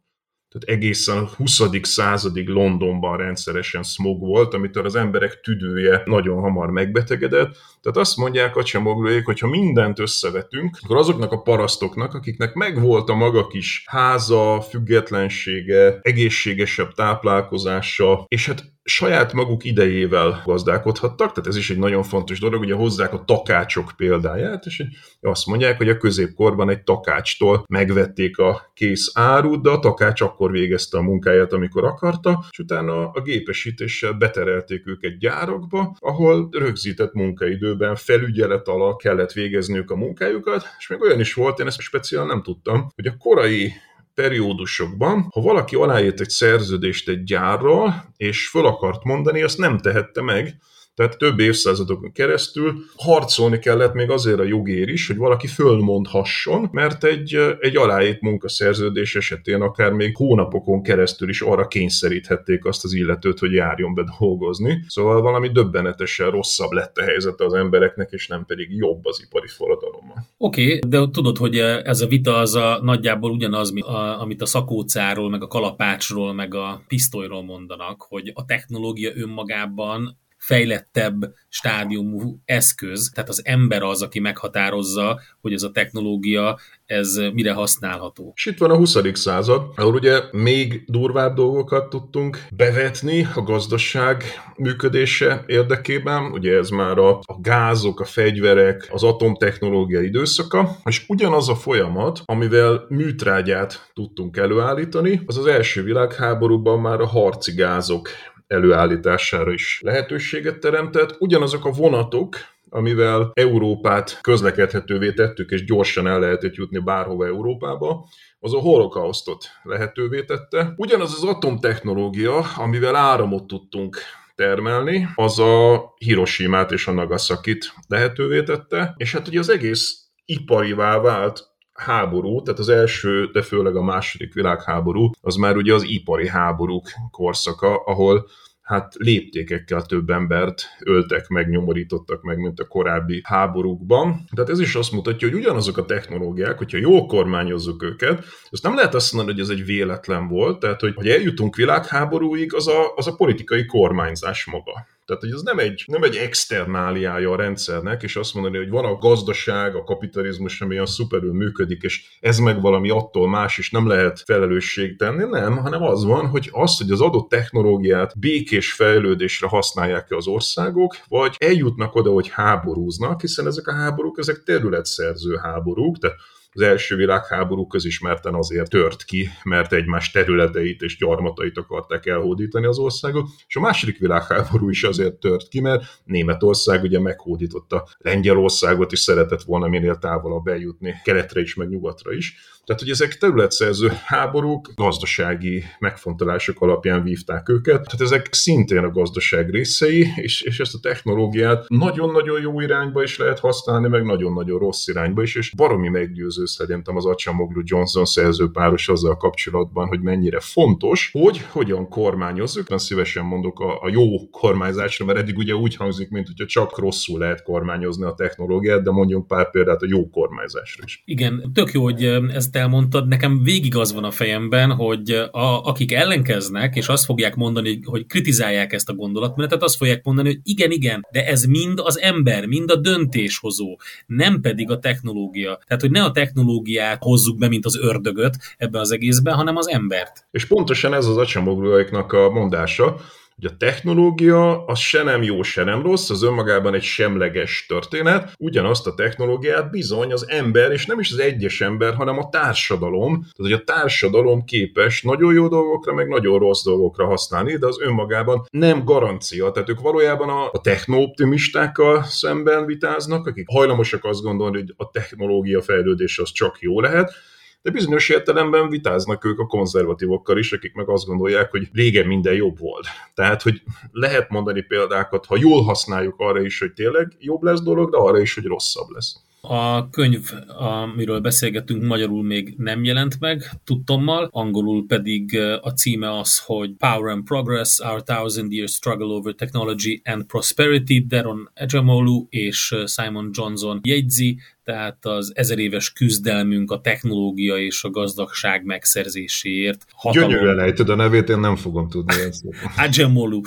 tehát 0.49 0.79
egészen 0.79 1.17
a 1.17 1.29
20. 1.35 1.61
századig 1.81 2.47
Londonban 2.47 3.17
rendszeresen 3.17 3.83
smog 3.83 4.19
volt, 4.19 4.53
amitől 4.53 4.85
az 4.85 4.95
emberek 4.95 5.39
tüdője 5.41 6.01
nagyon 6.05 6.39
hamar 6.39 6.69
megbetegedett. 6.69 7.57
Tehát 7.81 7.97
azt 7.97 8.17
mondják 8.17 8.55
a 8.55 8.63
csemoglóék, 8.63 9.25
hogy 9.25 9.39
ha 9.39 9.47
mindent 9.47 9.99
összevetünk, 9.99 10.77
akkor 10.81 10.97
azoknak 10.97 11.31
a 11.31 11.41
parasztoknak, 11.41 12.13
akiknek 12.13 12.53
megvolt 12.53 13.09
a 13.09 13.15
maga 13.15 13.47
kis 13.47 13.83
háza, 13.87 14.61
függetlensége, 14.61 15.99
egészségesebb 16.01 16.93
táplálkozása, 16.93 18.25
és 18.27 18.47
hát 18.47 18.63
saját 18.89 19.33
maguk 19.33 19.63
idejével 19.63 20.41
gazdálkodhattak, 20.45 21.31
tehát 21.31 21.49
ez 21.49 21.55
is 21.55 21.69
egy 21.69 21.77
nagyon 21.77 22.03
fontos 22.03 22.39
dolog, 22.39 22.61
ugye 22.61 22.73
hozzák 22.73 23.13
a 23.13 23.23
takácsok 23.25 23.91
példáját, 23.97 24.65
és 24.65 24.83
azt 25.21 25.45
mondják, 25.45 25.77
hogy 25.77 25.89
a 25.89 25.97
középkorban 25.97 26.69
egy 26.69 26.83
takácstól 26.83 27.63
megvették 27.69 28.37
a 28.37 28.71
kész 28.73 29.11
árut, 29.13 29.61
de 29.61 29.69
a 29.69 29.79
takács 29.79 30.21
akkor 30.21 30.51
végezte 30.51 30.97
a 30.97 31.01
munkáját, 31.01 31.53
amikor 31.53 31.83
akarta, 31.83 32.45
és 32.49 32.59
utána 32.59 33.09
a 33.09 33.21
gépesítéssel 33.21 34.13
beterelték 34.13 34.87
őket 34.87 35.17
gyárakba, 35.17 35.95
ahol 35.99 36.49
rögzített 36.51 37.13
munkaidőben 37.13 37.95
felügyelet 37.95 38.67
alatt 38.67 39.01
kellett 39.01 39.31
végezniük 39.31 39.91
a 39.91 39.95
munkájukat, 39.95 40.63
és 40.79 40.87
még 40.87 41.01
olyan 41.01 41.19
is 41.19 41.33
volt, 41.33 41.59
én 41.59 41.67
ezt 41.67 41.79
speciál 41.79 42.25
nem 42.25 42.41
tudtam, 42.41 42.87
hogy 42.95 43.05
a 43.05 43.17
korai 43.17 43.73
periódusokban, 44.21 45.27
ha 45.31 45.41
valaki 45.41 45.75
aláírt 45.75 46.19
egy 46.19 46.29
szerződést 46.29 47.09
egy 47.09 47.23
gyárral, 47.23 48.05
és 48.17 48.47
föl 48.47 48.65
akart 48.65 49.03
mondani, 49.03 49.41
azt 49.41 49.57
nem 49.57 49.77
tehette 49.77 50.21
meg, 50.21 50.55
tehát 50.99 51.17
több 51.17 51.39
évszázadokon 51.39 52.11
keresztül 52.11 52.73
harcolni 52.95 53.59
kellett 53.59 53.93
még 53.93 54.09
azért 54.09 54.39
a 54.39 54.43
jogér 54.43 54.87
is, 54.87 55.07
hogy 55.07 55.15
valaki 55.15 55.47
fölmondhasson, 55.47 56.69
mert 56.71 57.03
egy, 57.03 57.37
egy 57.59 57.75
aláírt 57.75 58.21
munkaszerződés 58.21 59.15
esetén 59.15 59.61
akár 59.61 59.91
még 59.91 60.15
hónapokon 60.15 60.83
keresztül 60.83 61.29
is 61.29 61.41
arra 61.41 61.67
kényszeríthették 61.67 62.65
azt 62.65 62.83
az 62.83 62.93
illetőt, 62.93 63.39
hogy 63.39 63.51
járjon 63.51 63.93
be 63.93 64.03
dolgozni. 64.19 64.83
Szóval 64.87 65.21
valami 65.21 65.49
döbbenetesen 65.49 66.31
rosszabb 66.31 66.71
lett 66.71 66.97
a 66.97 67.03
helyzete 67.03 67.45
az 67.45 67.53
embereknek, 67.53 68.11
és 68.11 68.27
nem 68.27 68.45
pedig 68.45 68.75
jobb 68.75 69.05
az 69.05 69.21
ipari 69.25 69.47
forradalommal. 69.47 70.25
Oké, 70.37 70.65
okay, 70.65 70.89
de 70.89 71.09
tudod, 71.11 71.37
hogy 71.37 71.57
ez 71.57 72.01
a 72.01 72.07
vita 72.07 72.37
az 72.37 72.55
a 72.55 72.79
nagyjából 72.81 73.31
ugyanaz, 73.31 73.73
amit 74.19 74.41
a 74.41 74.45
szakócáról, 74.45 75.29
meg 75.29 75.43
a 75.43 75.47
kalapácsról, 75.47 76.33
meg 76.33 76.55
a 76.55 76.83
pisztolyról 76.87 77.43
mondanak, 77.43 78.05
hogy 78.09 78.31
a 78.33 78.45
technológia 78.45 79.11
önmagában 79.15 80.17
fejlettebb 80.39 81.33
stádiumú 81.49 82.39
eszköz, 82.45 83.11
tehát 83.13 83.29
az 83.29 83.41
ember 83.45 83.83
az, 83.83 84.01
aki 84.01 84.19
meghatározza, 84.19 85.19
hogy 85.41 85.53
ez 85.53 85.63
a 85.63 85.71
technológia, 85.71 86.59
ez 86.85 87.19
mire 87.33 87.53
használható. 87.53 88.31
És 88.35 88.45
itt 88.45 88.57
van 88.57 88.71
a 88.71 88.75
20. 88.75 88.97
század, 89.13 89.61
ahol 89.75 89.93
ugye 89.93 90.21
még 90.31 90.83
durvább 90.87 91.35
dolgokat 91.35 91.89
tudtunk 91.89 92.45
bevetni 92.55 93.27
a 93.35 93.41
gazdaság 93.41 94.23
működése 94.55 95.43
érdekében, 95.47 96.31
ugye 96.31 96.57
ez 96.57 96.69
már 96.69 96.97
a, 96.97 97.09
a 97.09 97.39
gázok, 97.41 97.99
a 97.99 98.05
fegyverek, 98.05 98.87
az 98.91 99.03
atomtechnológia 99.03 100.01
időszaka, 100.01 100.75
és 100.83 101.05
ugyanaz 101.07 101.49
a 101.49 101.55
folyamat, 101.55 102.21
amivel 102.25 102.85
műtrágyát 102.89 103.91
tudtunk 103.93 104.37
előállítani, 104.37 105.21
az 105.25 105.37
az 105.37 105.45
első 105.45 105.83
világháborúban 105.83 106.79
már 106.79 106.99
a 106.99 107.07
harci 107.07 107.51
gázok 107.51 108.09
előállítására 108.49 109.51
is 109.51 109.81
lehetőséget 109.83 110.59
teremtett. 110.59 111.15
Ugyanazok 111.19 111.65
a 111.65 111.71
vonatok, 111.71 112.35
amivel 112.69 113.31
Európát 113.33 114.19
közlekedhetővé 114.21 115.13
tettük, 115.13 115.49
és 115.49 115.65
gyorsan 115.65 116.07
el 116.07 116.19
lehetett 116.19 116.55
jutni 116.55 116.79
bárhova 116.79 117.25
Európába, 117.25 118.07
az 118.39 118.53
a 118.53 118.59
holokausztot 118.59 119.45
lehetővé 119.63 120.23
tette. 120.23 120.73
Ugyanaz 120.75 121.13
az 121.13 121.23
atomtechnológia, 121.23 122.39
amivel 122.39 122.95
áramot 122.95 123.47
tudtunk 123.47 123.97
termelni, 124.35 125.07
az 125.15 125.39
a 125.39 125.93
Hiroshima-t 125.97 126.71
és 126.71 126.87
a 126.87 126.91
Nagasakit 126.91 127.73
lehetővé 127.87 128.43
tette, 128.43 128.93
és 128.97 129.11
hát 129.13 129.27
ugye 129.27 129.39
az 129.39 129.49
egész 129.49 130.09
iparivá 130.25 130.97
vált 130.97 131.47
háború, 131.79 132.41
tehát 132.41 132.59
az 132.59 132.69
első, 132.69 133.29
de 133.33 133.41
főleg 133.41 133.75
a 133.75 133.83
második 133.83 134.33
világháború, 134.33 135.09
az 135.21 135.35
már 135.35 135.55
ugye 135.55 135.73
az 135.73 135.83
ipari 135.87 136.27
háborúk 136.27 136.89
korszaka, 137.11 137.75
ahol 137.75 138.27
hát 138.69 138.93
léptékekkel 138.97 139.81
több 139.81 140.09
embert 140.09 140.63
öltek 140.79 141.27
meg, 141.27 141.49
nyomorítottak 141.49 142.21
meg, 142.21 142.37
mint 142.37 142.59
a 142.59 142.67
korábbi 142.67 143.21
háborúkban. 143.23 144.23
Tehát 144.35 144.49
ez 144.49 144.59
is 144.59 144.75
azt 144.75 144.91
mutatja, 144.91 145.29
hogy 145.29 145.37
ugyanazok 145.37 145.77
a 145.77 145.85
technológiák, 145.85 146.57
hogyha 146.57 146.77
jól 146.77 147.05
kormányozzuk 147.05 147.83
őket, 147.83 148.23
azt 148.49 148.63
nem 148.63 148.75
lehet 148.75 148.95
azt 148.95 149.13
mondani, 149.13 149.39
hogy 149.39 149.49
ez 149.49 149.57
egy 149.57 149.65
véletlen 149.65 150.27
volt, 150.27 150.59
tehát 150.59 150.79
hogy, 150.79 150.93
hogy 150.95 151.09
eljutunk 151.09 151.55
világháborúig, 151.55 152.53
az 152.53 152.67
a, 152.67 152.93
az 152.95 153.07
a 153.07 153.15
politikai 153.15 153.65
kormányzás 153.65 154.45
maga. 154.45 154.87
Tehát, 155.09 155.23
hogy 155.23 155.33
ez 155.33 155.41
nem 155.41 155.59
egy, 155.59 155.83
nem 155.87 156.03
egy 156.03 156.15
externáliája 156.15 157.31
a 157.31 157.35
rendszernek, 157.35 158.03
és 158.03 158.15
azt 158.15 158.33
mondani, 158.33 158.57
hogy 158.57 158.69
van 158.69 158.85
a 158.85 158.95
gazdaság, 158.95 159.75
a 159.75 159.83
kapitalizmus, 159.83 160.61
ami 160.61 160.73
olyan 160.73 160.85
szuperül 160.85 161.33
működik, 161.33 161.81
és 161.81 162.03
ez 162.19 162.37
meg 162.37 162.61
valami 162.61 162.89
attól 162.89 163.29
más, 163.29 163.57
és 163.57 163.71
nem 163.71 163.87
lehet 163.87 164.23
felelősség 164.25 164.97
tenni, 164.97 165.23
nem, 165.23 165.57
hanem 165.57 165.83
az 165.83 166.03
van, 166.03 166.27
hogy 166.27 166.49
az, 166.51 166.77
hogy 166.77 166.91
az 166.91 167.01
adott 167.01 167.29
technológiát 167.29 168.19
békés 168.19 168.73
fejlődésre 168.73 169.47
használják 169.47 170.05
ki 170.05 170.13
az 170.13 170.27
országok, 170.27 170.95
vagy 171.07 171.35
eljutnak 171.37 171.95
oda, 171.95 172.11
hogy 172.11 172.29
háborúznak, 172.29 173.21
hiszen 173.21 173.47
ezek 173.47 173.67
a 173.67 173.73
háborúk, 173.73 174.17
ezek 174.17 174.43
területszerző 174.43 175.35
háborúk, 175.35 175.97
tehát 175.97 176.17
az 176.59 176.65
első 176.65 176.95
világháború 176.95 177.67
közismerten 177.67 178.33
azért 178.33 178.69
tört 178.69 179.03
ki, 179.03 179.29
mert 179.43 179.73
egymás 179.73 180.11
területeit 180.11 180.81
és 180.81 180.97
gyarmatait 180.97 181.57
akarták 181.57 182.05
elhódítani 182.05 182.65
az 182.65 182.77
országok, 182.77 183.27
és 183.47 183.55
a 183.55 183.59
második 183.59 183.97
világháború 183.97 184.69
is 184.69 184.83
azért 184.83 185.13
tört 185.13 185.47
ki, 185.47 185.59
mert 185.59 185.83
Németország 186.03 186.83
ugye 186.83 186.99
meghódította 186.99 187.87
Lengyelországot, 187.97 188.91
és 188.91 188.99
szeretett 188.99 189.43
volna 189.43 189.67
minél 189.67 189.97
távolabb 189.97 190.47
eljutni 190.47 190.95
keletre 191.03 191.41
is, 191.41 191.55
meg 191.55 191.69
nyugatra 191.69 192.13
is. 192.13 192.35
Tehát, 192.69 192.83
hogy 192.83 192.93
ezek 192.93 193.17
területszerző 193.17 193.91
háborúk, 194.05 194.71
gazdasági 194.75 195.63
megfontolások 195.79 196.61
alapján 196.61 197.03
vívták 197.03 197.49
őket, 197.49 197.83
tehát 197.83 198.01
ezek 198.01 198.27
szintén 198.31 198.77
a 198.83 198.91
gazdaság 198.91 199.49
részei, 199.49 200.07
és, 200.15 200.41
és 200.41 200.59
ezt 200.59 200.73
a 200.73 200.79
technológiát 200.81 201.65
nagyon-nagyon 201.67 202.41
jó 202.41 202.61
irányba 202.61 203.03
is 203.03 203.17
lehet 203.17 203.39
használni, 203.39 203.87
meg 203.87 204.03
nagyon-nagyon 204.03 204.59
rossz 204.59 204.87
irányba 204.87 205.21
is, 205.21 205.35
és 205.35 205.55
baromi 205.55 205.89
meggyőző 205.89 206.45
szerintem 206.45 206.95
az 206.95 207.05
Acsamoglu 207.05 207.61
Johnson 207.63 208.05
szerzőpáros 208.05 208.89
azzal 208.89 209.17
kapcsolatban, 209.17 209.87
hogy 209.87 210.01
mennyire 210.01 210.39
fontos, 210.39 211.09
hogy 211.11 211.41
hogyan 211.51 211.87
kormányozzuk. 211.87 212.69
Nem 212.69 212.77
szívesen 212.77 213.25
mondok 213.25 213.59
a, 213.59 213.81
a 213.81 213.89
jó 213.89 214.29
kormányzásra, 214.29 215.05
mert 215.05 215.17
eddig 215.17 215.37
ugye 215.37 215.55
úgy 215.55 215.75
hangzik, 215.75 216.09
mint 216.09 216.27
hogyha 216.27 216.45
csak 216.45 216.77
rosszul 216.77 217.19
lehet 217.19 217.43
kormányozni 217.43 218.05
a 218.05 218.13
technológiát, 218.13 218.83
de 218.83 218.91
mondjunk 218.91 219.27
pár 219.27 219.51
példát 219.51 219.81
a 219.81 219.87
jó 219.89 220.09
kormányzásra 220.09 220.83
is. 220.85 221.01
Igen, 221.05 221.51
tök 221.53 221.71
jó, 221.71 221.83
hogy 221.83 222.03
ez 222.33 222.49
elmondtad, 222.59 223.07
nekem 223.07 223.43
végig 223.43 223.75
az 223.75 223.93
van 223.93 224.03
a 224.03 224.11
fejemben, 224.11 224.71
hogy 224.71 225.11
a, 225.31 225.63
akik 225.63 225.91
ellenkeznek, 225.91 226.75
és 226.75 226.87
azt 226.87 227.05
fogják 227.05 227.35
mondani, 227.35 227.79
hogy 227.83 228.05
kritizálják 228.05 228.73
ezt 228.73 228.89
a 228.89 228.93
gondolatmenetet, 228.93 229.63
azt 229.63 229.75
fogják 229.75 230.03
mondani, 230.03 230.27
hogy 230.27 230.39
igen, 230.43 230.71
igen, 230.71 231.07
de 231.11 231.25
ez 231.25 231.43
mind 231.43 231.79
az 231.79 231.99
ember, 231.99 232.45
mind 232.45 232.71
a 232.71 232.75
döntéshozó, 232.75 233.79
nem 234.05 234.41
pedig 234.41 234.71
a 234.71 234.79
technológia. 234.79 235.59
Tehát, 235.67 235.81
hogy 235.81 235.91
ne 235.91 236.03
a 236.03 236.11
technológiát 236.11 237.03
hozzuk 237.03 237.37
be, 237.37 237.47
mint 237.47 237.65
az 237.65 237.77
ördögöt 237.77 238.37
ebben 238.57 238.81
az 238.81 238.91
egészben, 238.91 239.35
hanem 239.35 239.55
az 239.55 239.69
embert. 239.69 240.27
És 240.31 240.45
pontosan 240.45 240.93
ez 240.93 241.05
az 241.05 241.17
acsamogluaiknak 241.17 242.13
a 242.13 242.29
mondása, 242.29 243.01
hogy 243.41 243.51
a 243.51 243.57
technológia 243.57 244.65
az 244.65 244.79
se 244.79 245.03
nem 245.03 245.23
jó, 245.23 245.41
se 245.41 245.63
nem 245.63 245.81
rossz, 245.81 246.09
az 246.09 246.23
önmagában 246.23 246.73
egy 246.73 246.83
semleges 246.83 247.65
történet, 247.67 248.33
ugyanazt 248.37 248.87
a 248.87 248.93
technológiát 248.93 249.71
bizony 249.71 250.11
az 250.11 250.29
ember, 250.29 250.71
és 250.71 250.85
nem 250.85 250.99
is 250.99 251.11
az 251.11 251.19
egyes 251.19 251.61
ember, 251.61 251.93
hanem 251.93 252.17
a 252.17 252.29
társadalom, 252.29 253.11
tehát 253.11 253.33
hogy 253.35 253.51
a 253.51 253.63
társadalom 253.63 254.43
képes 254.43 255.01
nagyon 255.01 255.33
jó 255.33 255.47
dolgokra, 255.47 255.93
meg 255.93 256.07
nagyon 256.07 256.39
rossz 256.39 256.63
dolgokra 256.63 257.05
használni, 257.05 257.57
de 257.57 257.65
az 257.65 257.81
önmagában 257.81 258.45
nem 258.51 258.83
garancia. 258.83 259.51
Tehát 259.51 259.69
ők 259.69 259.81
valójában 259.81 260.29
a, 260.29 260.49
a 260.51 260.61
technooptimistákkal 260.61 262.03
szemben 262.03 262.65
vitáznak, 262.65 263.27
akik 263.27 263.47
hajlamosak 263.49 264.05
azt 264.05 264.21
gondolni, 264.21 264.57
hogy 264.57 264.73
a 264.77 264.89
technológia 264.89 265.61
fejlődés 265.61 266.19
az 266.19 266.31
csak 266.31 266.57
jó 266.59 266.81
lehet, 266.81 267.11
de 267.61 267.71
bizonyos 267.71 268.09
értelemben 268.09 268.69
vitáznak 268.69 269.25
ők 269.25 269.39
a 269.39 269.47
konzervatívokkal 269.47 270.37
is, 270.37 270.51
akik 270.51 270.73
meg 270.73 270.89
azt 270.89 271.05
gondolják, 271.05 271.51
hogy 271.51 271.69
régen 271.73 272.07
minden 272.07 272.33
jobb 272.33 272.59
volt. 272.59 272.87
Tehát, 273.13 273.41
hogy 273.41 273.61
lehet 273.91 274.29
mondani 274.29 274.61
példákat, 274.61 275.25
ha 275.25 275.37
jól 275.39 275.63
használjuk 275.63 276.15
arra 276.17 276.41
is, 276.41 276.59
hogy 276.59 276.73
tényleg 276.73 277.15
jobb 277.19 277.43
lesz 277.43 277.61
dolog, 277.61 277.91
de 277.91 277.97
arra 277.97 278.19
is, 278.19 278.33
hogy 278.33 278.45
rosszabb 278.45 278.89
lesz. 278.89 279.15
A 279.41 279.89
könyv, 279.89 280.31
amiről 280.57 281.19
beszélgetünk, 281.19 281.83
magyarul 281.83 282.23
még 282.23 282.53
nem 282.57 282.83
jelent 282.83 283.19
meg, 283.19 283.49
tudtommal, 283.63 284.29
angolul 284.31 284.85
pedig 284.85 285.39
a 285.61 285.69
címe 285.69 286.17
az, 286.17 286.39
hogy 286.45 286.71
Power 286.77 287.11
and 287.11 287.23
Progress, 287.23 287.79
Our 287.79 288.03
Thousand 288.03 288.51
Year 288.51 288.67
Struggle 288.67 289.07
Over 289.07 289.33
Technology 289.33 290.01
and 290.03 290.25
Prosperity, 290.25 291.05
Deron 291.07 291.49
Ejamolu 291.53 292.25
és 292.29 292.75
Simon 292.85 293.29
Johnson 293.33 293.79
jegyzi, 293.83 294.39
tehát 294.69 295.05
az 295.05 295.31
ezer 295.35 295.57
éves 295.57 295.91
küzdelmünk 295.91 296.71
a 296.71 296.81
technológia 296.81 297.57
és 297.57 297.83
a 297.83 297.89
gazdagság 297.89 298.63
megszerzéséért. 298.65 299.85
Hatalom... 299.95 300.29
Gyönyörűen 300.29 300.59
ejted 300.59 300.89
a 300.89 300.95
nevét, 300.95 301.29
én 301.29 301.39
nem 301.39 301.55
fogom 301.55 301.89
tudni 301.89 302.21
ezt. 302.21 302.43
Agemolu. 302.85 303.41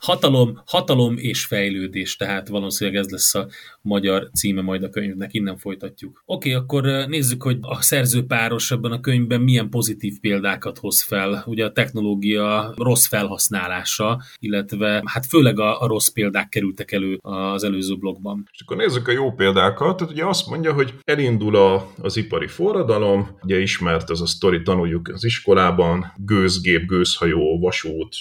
Hatalom, 0.00 0.62
hatalom 0.66 1.16
és 1.16 1.44
fejlődés, 1.44 2.16
tehát 2.16 2.48
valószínűleg 2.48 3.00
ez 3.00 3.08
lesz 3.08 3.34
a 3.34 3.48
magyar 3.82 4.30
címe 4.34 4.62
majd 4.62 4.82
a 4.82 4.88
könyvnek, 4.88 5.34
innen 5.34 5.56
folytatjuk. 5.56 6.22
Oké, 6.26 6.54
okay, 6.54 6.62
akkor 6.62 7.08
nézzük, 7.08 7.42
hogy 7.42 7.58
a 7.60 7.82
szerzőpáros 7.82 8.70
ebben 8.70 8.92
a 8.92 9.00
könyvben 9.00 9.40
milyen 9.40 9.70
pozitív 9.70 10.20
példákat 10.20 10.78
hoz 10.78 11.02
fel. 11.02 11.44
Ugye 11.46 11.64
a 11.64 11.72
technológia 11.72 12.74
rossz 12.76 13.06
felhasználása, 13.06 14.22
illetve 14.38 15.02
hát 15.04 15.26
főleg 15.26 15.58
a, 15.58 15.80
a 15.80 15.86
rossz 15.86 16.08
példák 16.08 16.48
kerültek 16.48 16.92
elő 16.92 17.18
az 17.22 17.64
előző 17.64 17.96
blogban. 17.96 18.48
És 18.52 18.60
akkor 18.60 18.76
nézzük 18.76 19.08
a 19.08 19.12
jó 19.12 19.32
példákat. 19.32 19.96
Tehát 19.96 20.12
ugye 20.12 20.24
azt 20.24 20.50
mondja, 20.54 20.72
hogy 20.72 20.94
elindul 21.04 21.56
a, 21.56 21.90
az 22.02 22.16
ipari 22.16 22.46
forradalom, 22.46 23.38
ugye 23.42 23.58
ismert 23.58 24.10
ez 24.10 24.20
a 24.20 24.26
sztori, 24.26 24.62
tanuljuk 24.62 25.08
az 25.08 25.24
iskolában, 25.24 26.12
gőzgép, 26.16 26.86
gőzhajó, 26.86 27.58
vasút, 27.58 28.16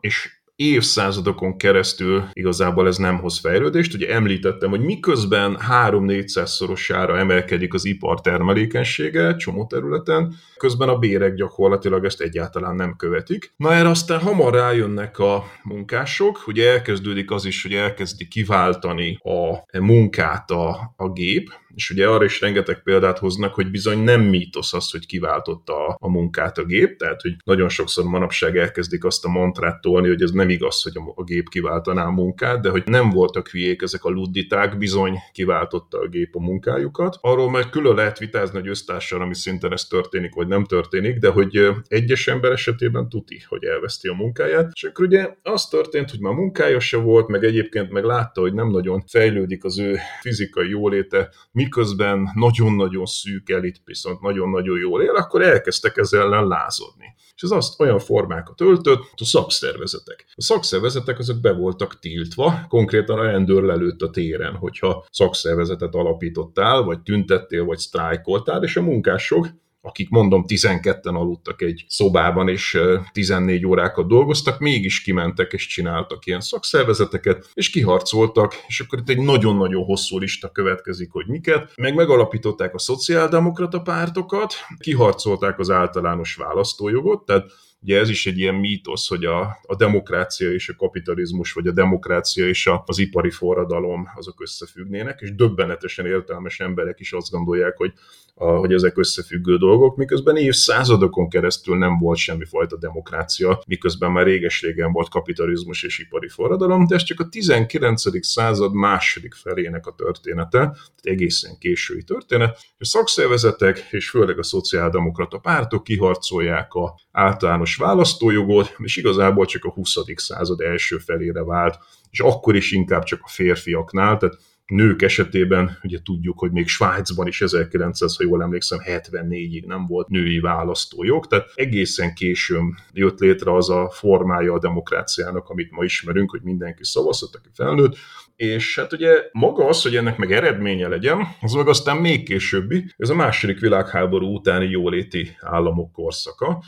és 0.00 0.41
évszázadokon 0.56 1.56
keresztül 1.56 2.24
igazából 2.32 2.86
ez 2.86 2.96
nem 2.96 3.18
hoz 3.18 3.38
fejlődést. 3.38 3.94
Ugye 3.94 4.14
említettem, 4.14 4.70
hogy 4.70 4.80
miközben 4.80 5.58
3-400-szorosára 5.70 7.18
emelkedik 7.18 7.74
az 7.74 7.84
ipar 7.84 8.20
termelékenysége 8.20 9.36
csomó 9.36 9.66
területen, 9.66 10.34
közben 10.56 10.88
a 10.88 10.98
bérek 10.98 11.34
gyakorlatilag 11.34 12.04
ezt 12.04 12.20
egyáltalán 12.20 12.74
nem 12.74 12.96
követik. 12.96 13.52
Na 13.56 13.74
erre 13.74 13.88
aztán 13.88 14.20
hamar 14.20 14.54
rájönnek 14.54 15.18
a 15.18 15.44
munkások, 15.62 16.46
ugye 16.46 16.70
elkezdődik 16.70 17.30
az 17.30 17.44
is, 17.44 17.62
hogy 17.62 17.74
elkezdi 17.74 18.28
kiváltani 18.28 19.18
a 19.20 19.78
munkát 19.78 20.50
a, 20.50 20.92
a 20.96 21.08
gép, 21.12 21.50
és 21.74 21.90
ugye 21.90 22.08
arra 22.08 22.24
is 22.24 22.40
rengeteg 22.40 22.82
példát 22.82 23.18
hoznak, 23.18 23.54
hogy 23.54 23.70
bizony 23.70 23.98
nem 23.98 24.20
mítosz 24.20 24.72
az, 24.72 24.90
hogy 24.90 25.06
kiváltotta 25.06 25.86
a, 25.86 25.96
a 26.00 26.08
munkát 26.08 26.58
a 26.58 26.64
gép, 26.64 26.96
tehát 26.96 27.20
hogy 27.20 27.36
nagyon 27.44 27.68
sokszor 27.68 28.04
manapság 28.04 28.56
elkezdik 28.56 29.04
azt 29.04 29.24
a 29.24 29.28
mantrát 29.28 29.80
tolni, 29.80 30.08
hogy 30.08 30.22
ez 30.22 30.30
nem 30.30 30.48
igaz, 30.48 30.82
hogy 30.82 30.92
a, 30.94 31.12
a 31.14 31.24
gép 31.24 31.48
kiváltaná 31.48 32.04
a 32.04 32.10
munkát, 32.10 32.60
de 32.60 32.70
hogy 32.70 32.82
nem 32.86 33.10
voltak 33.10 33.48
hülyék 33.48 33.82
ezek 33.82 34.04
a 34.04 34.10
ludditák, 34.10 34.78
bizony 34.78 35.18
kiváltotta 35.32 35.98
a 35.98 36.08
gép 36.08 36.36
a 36.36 36.40
munkájukat. 36.40 37.18
Arról 37.20 37.50
majd 37.50 37.70
külön 37.70 37.94
lehet 37.94 38.18
vitázni, 38.18 38.58
hogy 38.58 38.68
össztárssal, 38.68 39.20
ami 39.20 39.34
szinten 39.34 39.72
ez 39.72 39.84
történik, 39.84 40.34
vagy 40.34 40.46
nem 40.46 40.64
történik, 40.64 41.18
de 41.18 41.28
hogy 41.28 41.70
egyes 41.88 42.28
ember 42.28 42.52
esetében 42.52 43.08
tuti, 43.08 43.42
hogy 43.48 43.64
elveszti 43.64 44.08
a 44.08 44.14
munkáját. 44.14 44.70
És 44.74 44.84
akkor 44.84 45.04
ugye 45.04 45.36
az 45.42 45.66
történt, 45.66 46.10
hogy 46.10 46.20
már 46.20 46.34
munkája 46.34 46.80
se 46.80 46.96
volt, 46.96 47.28
meg 47.28 47.44
egyébként 47.44 47.90
meg 47.90 48.04
látta, 48.04 48.40
hogy 48.40 48.54
nem 48.54 48.70
nagyon 48.70 49.02
fejlődik 49.06 49.64
az 49.64 49.78
ő 49.78 49.98
fizikai 50.20 50.68
jóléte, 50.68 51.30
miközben 51.62 52.30
nagyon-nagyon 52.34 53.04
szűk 53.04 53.50
elit 53.50 53.80
viszont 53.84 54.20
nagyon-nagyon 54.20 54.78
jól 54.78 55.02
él, 55.02 55.14
akkor 55.14 55.42
elkezdtek 55.42 55.96
ezzel 55.96 56.20
ellen 56.20 56.46
lázodni. 56.46 57.14
És 57.34 57.42
ez 57.42 57.50
azt 57.50 57.80
olyan 57.80 57.98
formákat 57.98 58.60
öltött, 58.60 59.00
a 59.16 59.24
szakszervezetek. 59.24 60.24
A 60.34 60.42
szakszervezetek 60.42 61.18
azok 61.18 61.40
be 61.40 61.52
voltak 61.52 61.98
tiltva, 61.98 62.66
konkrétan 62.68 63.18
a 63.18 63.22
rendőr 63.22 63.62
lelőtt 63.62 64.02
a 64.02 64.10
téren, 64.10 64.54
hogyha 64.54 65.04
szakszervezetet 65.10 65.94
alapítottál, 65.94 66.82
vagy 66.82 67.00
tüntettél, 67.00 67.64
vagy 67.64 67.78
sztrájkoltál, 67.78 68.62
és 68.62 68.76
a 68.76 68.82
munkások 68.82 69.48
akik 69.84 70.08
mondom 70.08 70.44
12-en 70.48 71.14
aludtak 71.14 71.62
egy 71.62 71.84
szobában, 71.88 72.48
és 72.48 72.78
14 73.12 73.66
órákat 73.66 74.06
dolgoztak, 74.06 74.58
mégis 74.58 75.02
kimentek 75.02 75.52
és 75.52 75.66
csináltak 75.66 76.26
ilyen 76.26 76.40
szakszervezeteket, 76.40 77.50
és 77.54 77.70
kiharcoltak, 77.70 78.54
és 78.66 78.80
akkor 78.80 78.98
itt 78.98 79.08
egy 79.08 79.18
nagyon-nagyon 79.18 79.84
hosszú 79.84 80.18
lista 80.18 80.50
következik, 80.50 81.10
hogy 81.12 81.26
miket, 81.26 81.72
meg 81.76 81.94
megalapították 81.94 82.74
a 82.74 82.78
szociáldemokrata 82.78 83.80
pártokat, 83.80 84.54
kiharcolták 84.78 85.58
az 85.58 85.70
általános 85.70 86.34
választójogot, 86.34 87.24
tehát 87.24 87.44
Ugye 87.82 87.98
ez 87.98 88.08
is 88.08 88.26
egy 88.26 88.38
ilyen 88.38 88.54
mítosz, 88.54 89.08
hogy 89.08 89.24
a, 89.24 89.58
a 89.62 89.76
demokrácia 89.76 90.52
és 90.52 90.68
a 90.68 90.74
kapitalizmus, 90.76 91.52
vagy 91.52 91.66
a 91.66 91.72
demokrácia 91.72 92.48
és 92.48 92.66
a, 92.66 92.82
az 92.86 92.98
ipari 92.98 93.30
forradalom 93.30 94.08
azok 94.14 94.42
összefüggnének, 94.42 95.20
és 95.20 95.34
döbbenetesen 95.34 96.06
értelmes 96.06 96.60
emberek 96.60 97.00
is 97.00 97.12
azt 97.12 97.30
gondolják, 97.30 97.76
hogy, 97.76 97.92
a, 98.34 98.44
hogy 98.44 98.72
ezek 98.72 98.98
összefüggő 98.98 99.56
dolgok, 99.56 99.96
miközben 99.96 100.36
évszázadokon 100.36 101.28
keresztül 101.28 101.78
nem 101.78 101.98
volt 101.98 102.18
semmifajta 102.18 102.76
demokrácia, 102.76 103.62
miközben 103.66 104.12
már 104.12 104.24
réges-régen 104.24 104.92
volt 104.92 105.08
kapitalizmus 105.08 105.82
és 105.82 105.98
ipari 105.98 106.28
forradalom, 106.28 106.86
de 106.86 106.94
ez 106.94 107.02
csak 107.02 107.20
a 107.20 107.28
19. 107.28 108.26
század 108.26 108.72
második 108.72 109.34
felének 109.34 109.86
a 109.86 109.94
története, 109.94 110.50
tehát 110.58 110.76
egészen 111.02 111.58
késői 111.58 112.02
történet, 112.02 112.58
és 112.78 112.88
szakszervezetek 112.88 113.88
és 113.90 114.08
főleg 114.08 114.38
a 114.38 114.42
szociáldemokrata 114.42 115.38
pártok 115.38 115.84
kiharcolják 115.84 116.72
a 116.72 116.94
általános 117.10 117.71
választójogot, 117.76 118.74
és 118.78 118.96
igazából 118.96 119.46
csak 119.46 119.64
a 119.64 119.70
20. 119.70 119.96
század 120.16 120.60
első 120.60 120.98
felére 120.98 121.44
vált, 121.44 121.78
és 122.10 122.20
akkor 122.20 122.56
is 122.56 122.72
inkább 122.72 123.02
csak 123.02 123.20
a 123.22 123.28
férfiaknál, 123.28 124.16
tehát 124.16 124.38
nők 124.66 125.02
esetében 125.02 125.78
ugye 125.82 125.98
tudjuk, 126.02 126.38
hogy 126.38 126.52
még 126.52 126.68
Svájcban 126.68 127.26
is 127.26 127.40
1900, 127.40 128.16
ha 128.16 128.24
jól 128.24 128.42
emlékszem, 128.42 128.78
74-ig 128.86 129.66
nem 129.66 129.86
volt 129.86 130.08
női 130.08 130.40
választójog, 130.40 131.26
tehát 131.26 131.52
egészen 131.54 132.14
későn 132.14 132.76
jött 132.92 133.18
létre 133.18 133.54
az 133.54 133.70
a 133.70 133.90
formája 133.90 134.52
a 134.52 134.58
demokráciának, 134.58 135.48
amit 135.48 135.70
ma 135.70 135.84
ismerünk, 135.84 136.30
hogy 136.30 136.42
mindenki 136.42 136.84
szavazhat, 136.84 137.34
aki 137.34 137.48
felnőtt, 137.54 137.96
és 138.36 138.78
hát 138.78 138.92
ugye 138.92 139.28
maga 139.32 139.66
az, 139.66 139.82
hogy 139.82 139.96
ennek 139.96 140.16
meg 140.16 140.32
eredménye 140.32 140.88
legyen, 140.88 141.26
az 141.40 141.52
meg 141.52 141.68
aztán 141.68 141.96
még 141.96 142.24
későbbi, 142.24 142.94
ez 142.96 143.08
a 143.08 143.14
második 143.14 143.60
világháború 143.60 144.34
utáni 144.34 144.68
jóléti 144.68 145.36
államok 145.40 145.92
korszaka, 145.92 146.62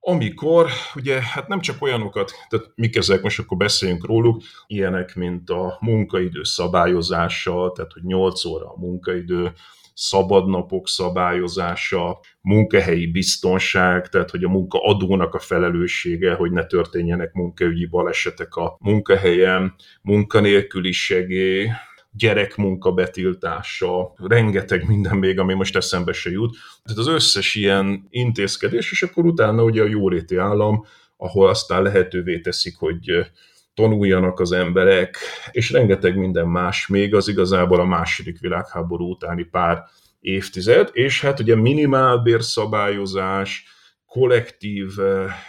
amikor 0.00 0.70
ugye 0.94 1.20
hát 1.20 1.48
nem 1.48 1.60
csak 1.60 1.82
olyanokat, 1.82 2.32
tehát 2.48 2.70
mik 2.74 2.96
ezek, 2.96 3.22
most 3.22 3.38
akkor 3.38 3.56
beszéljünk 3.56 4.06
róluk, 4.06 4.42
ilyenek, 4.66 5.14
mint 5.14 5.50
a 5.50 5.78
munkaidő 5.80 6.42
szabályozása, 6.42 7.72
tehát 7.74 7.92
hogy 7.92 8.02
8 8.02 8.44
óra 8.44 8.66
a 8.66 8.78
munkaidő, 8.78 9.52
szabadnapok 10.00 10.88
szabályozása, 10.88 12.20
munkahelyi 12.40 13.06
biztonság, 13.06 14.08
tehát 14.08 14.30
hogy 14.30 14.44
a 14.44 14.48
munkaadónak 14.48 15.34
a 15.34 15.38
felelőssége, 15.38 16.34
hogy 16.34 16.50
ne 16.50 16.66
történjenek 16.66 17.32
munkaügyi 17.32 17.86
balesetek 17.86 18.54
a 18.54 18.76
munkahelyen, 18.80 19.74
munkanélküli 20.02 20.92
segély, 20.92 21.68
gyerekmunka 22.10 22.92
betiltása, 22.92 24.12
rengeteg 24.16 24.86
minden 24.86 25.16
még, 25.16 25.38
ami 25.38 25.54
most 25.54 25.76
eszembe 25.76 26.12
se 26.12 26.30
jut. 26.30 26.56
Tehát 26.82 26.98
az 26.98 27.06
összes 27.06 27.54
ilyen 27.54 28.06
intézkedés, 28.10 28.92
és 28.92 29.02
akkor 29.02 29.26
utána 29.26 29.62
ugye 29.62 29.82
a 29.82 29.86
jóléti 29.86 30.36
állam, 30.36 30.84
ahol 31.16 31.48
aztán 31.48 31.82
lehetővé 31.82 32.40
teszik, 32.40 32.76
hogy 32.76 33.26
tanuljanak 33.74 34.40
az 34.40 34.52
emberek, 34.52 35.16
és 35.50 35.70
rengeteg 35.70 36.16
minden 36.16 36.48
más 36.48 36.86
még, 36.86 37.14
az 37.14 37.28
igazából 37.28 37.80
a 37.80 37.84
második 37.84 38.40
világháború 38.40 39.10
utáni 39.10 39.42
pár 39.42 39.84
évtized, 40.20 40.88
és 40.92 41.20
hát 41.20 41.40
ugye 41.40 41.56
minimálbérszabályozás, 41.56 43.64
kollektív 44.06 44.90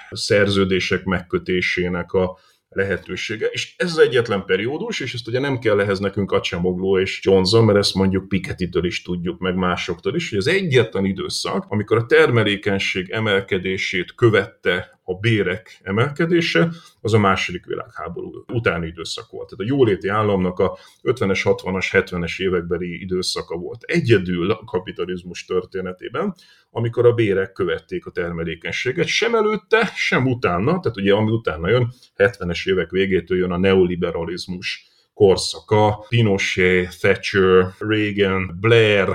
szerződések 0.09 1.03
megkötésének 1.03 2.11
a 2.11 2.37
lehetősége, 2.69 3.45
és 3.45 3.73
ez 3.77 3.91
az 3.91 3.97
egyetlen 3.97 4.45
periódus, 4.45 4.99
és 4.99 5.13
ezt 5.13 5.27
ugye 5.27 5.39
nem 5.39 5.59
kell 5.59 5.79
ehhez 5.79 5.99
nekünk 5.99 6.31
Acsamogló 6.31 6.99
és 6.99 7.19
Johnson, 7.23 7.65
mert 7.65 7.77
ezt 7.77 7.93
mondjuk 7.93 8.27
Piketty-től 8.27 8.85
is 8.85 9.01
tudjuk, 9.01 9.39
meg 9.39 9.55
másoktól 9.55 10.15
is, 10.15 10.29
hogy 10.29 10.37
az 10.37 10.47
egyetlen 10.47 11.05
időszak, 11.05 11.65
amikor 11.67 11.97
a 11.97 12.05
termelékenység 12.05 13.09
emelkedését 13.09 14.15
követte 14.15 14.98
a 15.09 15.13
bérek 15.13 15.79
emelkedése, 15.83 16.69
az 17.01 17.13
a 17.13 17.19
második 17.19 17.65
világháború 17.65 18.43
utáni 18.53 18.87
időszak 18.87 19.29
volt. 19.31 19.49
Tehát 19.49 19.71
a 19.71 19.75
jóléti 19.75 20.07
államnak 20.07 20.59
a 20.59 20.77
50-es, 21.03 21.41
60-as, 21.43 21.87
70-es 21.91 22.41
évekbeli 22.41 23.01
időszaka 23.01 23.55
volt. 23.57 23.83
Egyedül 23.83 24.51
a 24.51 24.63
kapitalizmus 24.63 25.45
történetében, 25.45 26.35
amikor 26.71 27.05
a 27.05 27.13
bérek 27.13 27.51
követték 27.51 28.05
a 28.05 28.11
termelékenységet, 28.11 29.07
sem 29.07 29.35
előtte, 29.35 29.91
sem 29.95 30.27
utána, 30.27 30.79
tehát 30.79 30.97
ugye 30.97 31.13
ami 31.13 31.31
utána 31.31 31.69
jön, 31.69 31.93
70-es 32.17 32.69
évek 32.69 32.89
végétől 32.89 33.37
jön 33.37 33.51
a 33.51 33.57
neoliberalizmus 33.57 34.87
korszaka, 35.13 36.05
Pinochet, 36.09 36.99
Thatcher, 36.99 37.73
Reagan, 37.77 38.57
Blair, 38.59 39.09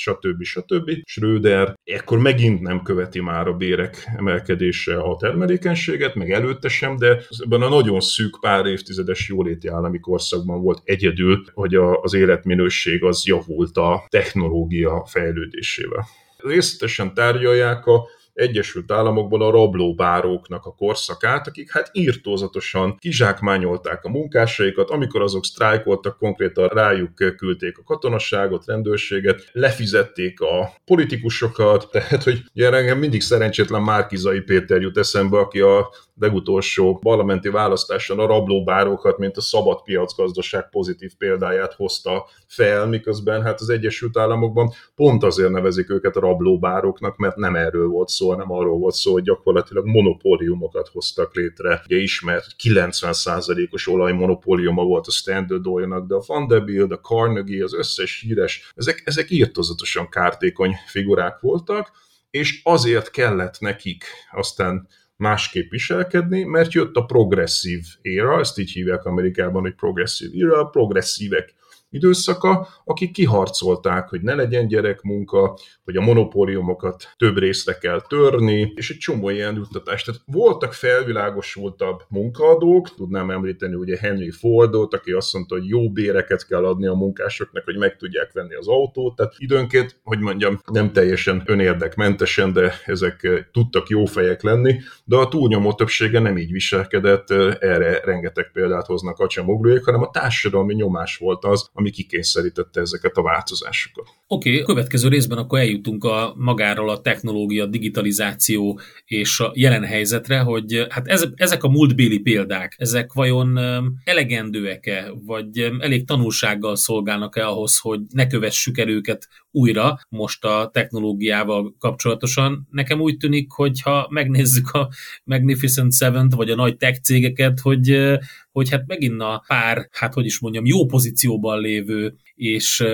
stb. 0.00 0.42
stb. 0.42 0.90
Schröder 1.04 1.74
ekkor 1.84 2.18
megint 2.18 2.60
nem 2.60 2.82
követi 2.82 3.20
már 3.20 3.48
a 3.48 3.52
bérek 3.52 4.10
emelkedése 4.16 5.00
a 5.00 5.16
termelékenységet, 5.16 6.14
meg 6.14 6.30
előtte 6.30 6.68
sem, 6.68 6.96
de 6.96 7.22
ebben 7.44 7.62
a 7.62 7.68
nagyon 7.68 8.00
szűk 8.00 8.40
pár 8.40 8.66
évtizedes 8.66 9.28
jóléti 9.28 9.68
állami 9.68 10.00
korszakban 10.00 10.62
volt 10.62 10.80
egyedül, 10.84 11.44
hogy 11.52 11.74
a, 11.74 12.00
az 12.00 12.14
életminőség 12.14 13.04
az 13.04 13.26
javult 13.26 13.76
a 13.76 14.04
technológia 14.08 15.04
fejlődésével. 15.06 16.06
Részletesen 16.36 17.14
tárgyalják 17.14 17.86
a 17.86 18.08
Egyesült 18.40 18.92
Államokban 18.92 19.40
a 19.40 19.50
rablóbáróknak 19.50 20.64
a 20.64 20.74
korszakát, 20.74 21.46
akik 21.46 21.72
hát 21.72 21.90
írtózatosan 21.92 22.96
kizsákmányolták 22.98 24.04
a 24.04 24.08
munkásaikat, 24.08 24.90
amikor 24.90 25.22
azok 25.22 25.44
sztrájkoltak, 25.44 26.18
konkrétan 26.18 26.68
rájuk 26.68 27.14
küldték 27.36 27.78
a 27.78 27.82
katonasságot, 27.82 28.66
rendőrséget, 28.66 29.48
lefizették 29.52 30.40
a 30.40 30.72
politikusokat, 30.84 31.88
tehát 31.90 32.22
hogy 32.22 32.42
ugye 32.54 32.72
engem 32.72 32.98
mindig 32.98 33.20
szerencsétlen 33.20 33.82
Márkizai 33.82 34.40
Péter 34.40 34.80
jut 34.80 34.98
eszembe, 34.98 35.38
aki 35.38 35.60
a 35.60 35.90
legutolsó 36.20 36.98
parlamenti 36.98 37.48
választáson 37.48 38.18
a 38.18 38.26
rablóbárokat, 38.26 39.18
mint 39.18 39.36
a 39.36 39.40
szabad 39.40 39.82
piacgazdaság 39.82 40.68
pozitív 40.70 41.12
példáját 41.18 41.74
hozta 41.74 42.26
fel, 42.46 42.86
miközben 42.86 43.42
hát 43.42 43.60
az 43.60 43.68
Egyesült 43.68 44.18
Államokban 44.18 44.72
pont 44.94 45.22
azért 45.22 45.50
nevezik 45.50 45.90
őket 45.90 46.16
a 46.16 46.20
rablóbároknak, 46.20 47.16
mert 47.16 47.36
nem 47.36 47.56
erről 47.56 47.86
volt 47.88 48.08
szó, 48.08 48.28
hanem 48.28 48.52
arról 48.52 48.78
volt 48.78 48.94
szó, 48.94 49.12
hogy 49.12 49.22
gyakorlatilag 49.22 49.86
monopóliumokat 49.86 50.88
hoztak 50.88 51.34
létre. 51.34 51.82
Ugye 51.84 51.96
ismert 51.96 52.46
90%-os 52.62 53.88
olajmonopóliuma 53.88 54.84
volt 54.84 55.06
a 55.06 55.10
Standard 55.10 55.66
Oil-nak, 55.66 56.06
de 56.06 56.14
a 56.14 56.22
Vanderbilt, 56.26 56.92
a 56.92 57.00
Carnegie, 57.00 57.64
az 57.64 57.74
összes 57.74 58.20
híres, 58.20 58.72
ezek, 58.74 59.02
ezek 59.04 59.30
írtozatosan 59.30 60.08
kártékony 60.08 60.74
figurák 60.86 61.40
voltak, 61.40 61.90
és 62.30 62.60
azért 62.62 63.10
kellett 63.10 63.60
nekik 63.60 64.04
aztán 64.30 64.88
másképp 65.20 65.70
viselkedni, 65.70 66.42
mert 66.42 66.72
jött 66.72 66.94
a 66.94 67.04
progresszív 67.04 67.84
éra, 68.02 68.38
ezt 68.38 68.58
így 68.58 68.70
hívják 68.70 69.04
Amerikában, 69.04 69.62
hogy 69.62 69.74
progresszív 69.74 70.34
éra, 70.34 70.64
progresszívek 70.64 71.54
időszaka, 71.90 72.68
akik 72.84 73.12
kiharcolták, 73.12 74.08
hogy 74.08 74.20
ne 74.20 74.34
legyen 74.34 74.68
gyerekmunka, 74.68 75.58
hogy 75.84 75.96
a 75.96 76.00
monopóliumokat 76.00 77.14
több 77.16 77.38
részre 77.38 77.78
kell 77.78 78.00
törni, 78.08 78.72
és 78.74 78.90
egy 78.90 78.96
csomó 78.96 79.28
ilyen 79.30 79.54
juttatást. 79.54 80.06
Tehát 80.06 80.20
voltak 80.26 80.72
felvilágosultabb 80.72 82.02
munkaadók, 82.08 82.94
tudnám 82.94 83.30
említeni 83.30 83.74
ugye 83.74 83.96
Henry 83.98 84.30
Fordot, 84.30 84.94
aki 84.94 85.12
azt 85.12 85.32
mondta, 85.32 85.54
hogy 85.54 85.68
jó 85.68 85.90
béreket 85.90 86.46
kell 86.46 86.64
adni 86.64 86.86
a 86.86 86.94
munkásoknak, 86.94 87.64
hogy 87.64 87.76
meg 87.76 87.96
tudják 87.96 88.32
venni 88.32 88.54
az 88.54 88.68
autót, 88.68 89.16
tehát 89.16 89.34
időnként, 89.38 90.00
hogy 90.02 90.18
mondjam, 90.18 90.60
nem 90.72 90.92
teljesen 90.92 91.42
önérdekmentesen, 91.46 92.52
de 92.52 92.72
ezek 92.84 93.22
eh, 93.22 93.38
tudtak 93.52 93.88
jó 93.88 94.04
fejek 94.04 94.42
lenni, 94.42 94.80
de 95.04 95.16
a 95.16 95.28
túlnyomó 95.28 95.72
többsége 95.72 96.20
nem 96.20 96.38
így 96.38 96.52
viselkedett, 96.52 97.30
eh, 97.30 97.54
erre 97.60 98.00
rengeteg 98.04 98.50
példát 98.52 98.86
hoznak 98.86 99.18
a 99.18 99.26
csemogróék, 99.26 99.84
hanem 99.84 100.02
a 100.02 100.10
társadalmi 100.10 100.74
nyomás 100.74 101.16
volt 101.16 101.44
az, 101.44 101.70
ami 101.80 101.90
kikényszerítette 101.90 102.80
ezeket 102.80 103.16
a 103.16 103.22
változásokat. 103.22 104.08
Oké, 104.26 104.50
okay, 104.50 104.62
a 104.62 104.64
következő 104.64 105.08
részben 105.08 105.38
akkor 105.38 105.58
eljutunk 105.58 106.04
a 106.04 106.34
magáról 106.36 106.90
a 106.90 107.00
technológia, 107.00 107.66
digitalizáció 107.66 108.80
és 109.04 109.40
a 109.40 109.52
jelen 109.54 109.84
helyzetre, 109.84 110.38
hogy 110.38 110.86
hát 110.88 111.06
ez, 111.06 111.24
ezek 111.34 111.62
a 111.64 111.68
múltbéli 111.68 112.18
példák, 112.18 112.74
ezek 112.78 113.12
vajon 113.12 113.58
elegendőek-e, 114.04 115.12
vagy 115.24 115.58
elég 115.78 116.06
tanulsággal 116.06 116.76
szolgálnak-e 116.76 117.46
ahhoz, 117.46 117.78
hogy 117.78 118.00
ne 118.08 118.26
kövessük 118.26 118.78
el 118.78 118.88
őket 118.88 119.28
újra 119.50 119.98
most 120.08 120.44
a 120.44 120.70
technológiával 120.72 121.74
kapcsolatosan. 121.78 122.68
Nekem 122.70 123.00
úgy 123.00 123.16
tűnik, 123.16 123.50
hogy 123.50 123.82
ha 123.82 124.06
megnézzük 124.10 124.70
a 124.70 124.88
Magnificent 125.24 125.94
Seven-t, 125.94 126.34
vagy 126.34 126.50
a 126.50 126.54
nagy 126.54 126.76
tech 126.76 127.00
cégeket, 127.00 127.60
hogy 127.60 128.18
hogy 128.52 128.70
hát 128.70 128.86
megint 128.86 129.20
a 129.20 129.44
pár, 129.46 129.88
hát 129.92 130.14
hogy 130.14 130.24
is 130.24 130.38
mondjam, 130.38 130.66
jó 130.66 130.86
pozícióban 130.86 131.60
lévő 131.60 132.14
és 132.34 132.84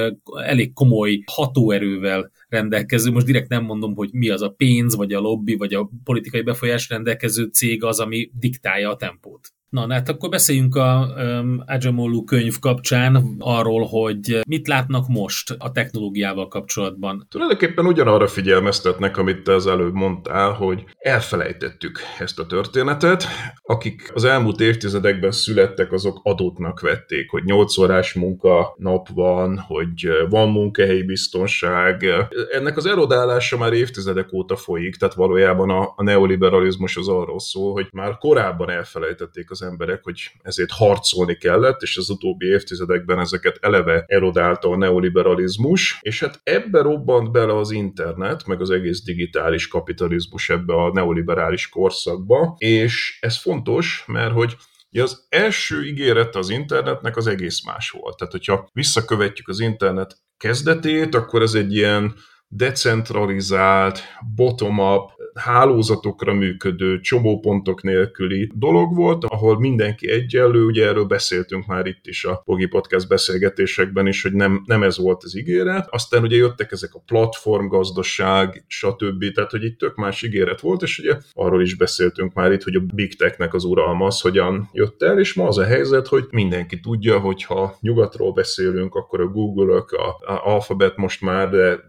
elég 0.45 0.73
komoly 0.73 1.23
hatóerővel 1.27 2.31
rendelkező, 2.49 3.11
most 3.11 3.27
direkt 3.27 3.49
nem 3.49 3.65
mondom, 3.65 3.95
hogy 3.95 4.09
mi 4.13 4.29
az 4.29 4.43
a 4.43 4.51
pénz, 4.51 4.97
vagy 4.97 5.13
a 5.13 5.21
lobby, 5.21 5.55
vagy 5.55 5.75
a 5.75 5.91
politikai 6.05 6.43
befolyás 6.43 6.89
rendelkező 6.89 7.45
cég 7.45 7.85
az, 7.85 8.01
ami 8.01 8.31
diktálja 8.39 8.91
a 8.91 8.97
tempót. 8.97 9.56
Na, 9.77 9.93
hát 9.93 10.09
akkor 10.09 10.29
beszéljünk 10.29 10.77
a 10.77 11.09
um, 11.17 11.63
Ajamolu 11.67 12.25
könyv 12.25 12.59
kapcsán 12.59 13.37
arról, 13.39 13.87
hogy 13.87 14.41
mit 14.49 14.69
látnak 14.69 15.09
most 15.09 15.55
a 15.59 15.73
technológiával 15.73 16.49
kapcsolatban. 16.49 17.27
Tulajdonképpen 17.31 17.87
ugyanarra 17.87 18.27
figyelmeztetnek, 18.27 19.17
amit 19.17 19.43
te 19.43 19.55
az 19.55 19.67
előbb 19.67 19.93
mondtál, 19.93 20.53
hogy 20.53 20.85
elfelejtettük 20.99 21.99
ezt 22.19 22.39
a 22.39 22.47
történetet. 22.47 23.27
Akik 23.63 24.11
az 24.15 24.25
elmúlt 24.25 24.61
évtizedekben 24.61 25.31
születtek, 25.31 25.93
azok 25.93 26.21
adottnak 26.23 26.81
vették, 26.81 27.31
hogy 27.31 27.45
8 27.45 27.79
órás 27.79 28.15
munka 28.15 28.75
nap 28.79 29.09
van, 29.09 29.59
hogy 29.59 30.09
van 30.29 30.51
munkahelyi 30.51 31.03
biztonság. 31.03 32.05
Ennek 32.53 32.77
az 32.77 32.87
erodálása 32.87 33.57
már 33.57 33.73
évtizedek 33.73 34.33
óta 34.33 34.57
folyik, 34.57 34.97
tehát 34.97 35.15
valójában 35.15 35.71
a, 35.71 35.93
a 35.97 36.03
neoliberalizmus 36.03 36.97
az 36.97 37.09
arról 37.09 37.41
szól, 37.41 37.73
hogy 37.73 37.89
már 37.93 38.19
korábban 38.19 38.71
elfelejtették 38.71 39.51
az 39.51 39.65
emberek, 39.67 40.01
hogy 40.03 40.31
ezért 40.43 40.71
harcolni 40.71 41.37
kellett, 41.37 41.81
és 41.81 41.97
az 41.97 42.11
utóbbi 42.11 42.47
évtizedekben 42.47 43.19
ezeket 43.19 43.59
eleve 43.61 44.05
erodálta 44.07 44.71
a 44.71 44.77
neoliberalizmus, 44.77 45.99
és 46.01 46.21
hát 46.21 46.41
ebbe 46.43 46.81
robbant 46.81 47.31
bele 47.31 47.57
az 47.57 47.71
internet, 47.71 48.47
meg 48.47 48.61
az 48.61 48.71
egész 48.71 49.03
digitális 49.03 49.69
kapitalizmus 49.69 50.51
ebbe 50.51 50.75
a 50.75 50.93
neoliberális 50.93 51.69
korszakba, 51.69 52.55
és 52.59 53.19
ez 53.21 53.41
fontos, 53.41 54.05
mert 54.07 54.33
hogy 54.33 54.57
az 54.91 55.27
első 55.29 55.85
ígéret 55.85 56.37
az 56.37 56.51
internetnek 56.51 57.17
az 57.17 57.27
egész 57.27 57.65
más 57.65 57.91
volt. 57.91 58.17
Tehát, 58.17 58.33
hogyha 58.33 58.69
visszakövetjük 58.73 59.49
az 59.49 59.61
internet 59.61 60.17
kezdetét, 60.37 61.15
akkor 61.15 61.43
ez 61.43 61.55
egy 61.55 61.75
ilyen 61.75 62.15
decentralizált, 62.49 64.03
bottom-up, 64.35 65.11
hálózatokra 65.37 66.33
működő, 66.33 67.01
csomópontok 67.01 67.83
nélküli 67.83 68.51
dolog 68.55 68.95
volt, 68.95 69.25
ahol 69.25 69.59
mindenki 69.59 70.11
egyenlő, 70.11 70.65
ugye 70.65 70.87
erről 70.87 71.05
beszéltünk 71.05 71.67
már 71.67 71.87
itt 71.87 72.07
is 72.07 72.25
a 72.25 72.43
Pogi 72.45 72.67
Podcast 72.67 73.09
beszélgetésekben 73.09 74.07
is, 74.07 74.23
hogy 74.23 74.33
nem, 74.33 74.63
nem 74.67 74.83
ez 74.83 74.99
volt 74.99 75.23
az 75.25 75.37
ígéret. 75.37 75.87
Aztán 75.91 76.23
ugye 76.23 76.37
jöttek 76.37 76.73
ezek 76.73 76.95
a 76.95 77.03
platformgazdaság, 77.07 78.65
stb. 78.67 79.33
Tehát, 79.35 79.51
hogy 79.51 79.65
itt 79.65 79.79
tök 79.79 79.95
más 79.97 80.23
ígéret 80.23 80.61
volt, 80.61 80.83
és 80.83 80.99
ugye 80.99 81.19
arról 81.33 81.63
is 81.63 81.77
beszéltünk 81.77 82.33
már 82.33 82.53
itt, 82.53 82.63
hogy 82.63 82.75
a 82.75 82.81
Big 82.95 83.17
Technek 83.17 83.55
az 83.55 83.65
uralma 83.65 84.07
az 84.07 84.21
hogyan 84.21 84.69
jött 84.73 85.03
el, 85.03 85.19
és 85.19 85.35
ma 85.35 85.47
az 85.47 85.59
a 85.59 85.65
helyzet, 85.65 86.07
hogy 86.07 86.25
mindenki 86.31 86.81
tudja, 86.81 87.19
hogy 87.19 87.43
ha 87.43 87.77
nyugatról 87.81 88.33
beszélünk, 88.33 88.95
akkor 88.95 89.21
a 89.21 89.27
Google-ök, 89.27 89.93
a, 89.93 90.33
a 90.33 90.41
Alphabet 90.45 90.97
most 90.97 91.21
már, 91.21 91.51
de 91.51 91.85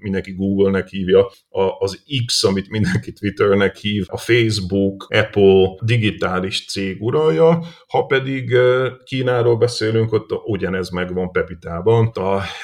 mindenki 0.00 0.32
Google-nek 0.32 0.88
hívja, 0.88 1.30
az 1.78 2.02
X, 2.26 2.44
amit 2.52 2.70
mindenki 2.70 3.12
Twitternek 3.12 3.76
hív, 3.76 4.04
a 4.08 4.16
Facebook, 4.16 5.06
Apple, 5.08 5.76
digitális 5.80 6.66
cég 6.66 7.02
uralja, 7.02 7.62
ha 7.86 8.02
pedig 8.02 8.56
Kínáról 9.04 9.56
beszélünk, 9.56 10.12
ott 10.12 10.30
ugyanez 10.44 10.90
megvan 10.90 11.30
Pepitában, 11.30 12.10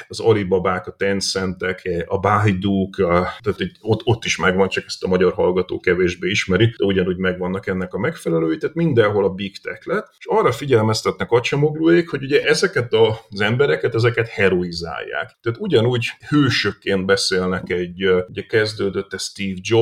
az 0.07 0.19
Alibabák, 0.19 0.87
a 0.87 0.91
Tencentek, 0.91 1.89
a 2.05 2.19
Baidu, 2.19 2.89
tehát 2.89 3.59
ott, 3.81 4.01
ott 4.03 4.25
is 4.25 4.37
megvan, 4.37 4.67
csak 4.69 4.83
ezt 4.87 5.03
a 5.03 5.07
magyar 5.07 5.33
hallgató 5.33 5.79
kevésbé 5.79 6.29
ismeri, 6.29 6.73
de 6.77 6.85
ugyanúgy 6.85 7.17
megvannak 7.17 7.67
ennek 7.67 7.93
a 7.93 7.99
megfelelői, 7.99 8.57
tehát 8.57 8.75
mindenhol 8.75 9.23
a 9.23 9.29
Big 9.29 9.61
Tech 9.61 9.87
lett, 9.87 10.07
és 10.19 10.25
arra 10.25 10.51
figyelmeztetnek 10.51 11.31
acsamoglóék, 11.31 12.09
hogy 12.09 12.23
ugye 12.23 12.43
ezeket 12.43 12.93
az 13.29 13.41
embereket, 13.41 13.95
ezeket 13.95 14.27
heroizálják. 14.27 15.37
Tehát 15.41 15.59
ugyanúgy 15.59 16.07
hősökként 16.27 17.05
beszélnek 17.05 17.69
egy, 17.69 18.03
ugye 18.27 18.41
kezdődött 18.41 19.13
ez 19.13 19.23
Steve 19.23 19.59
jobs 19.61 19.78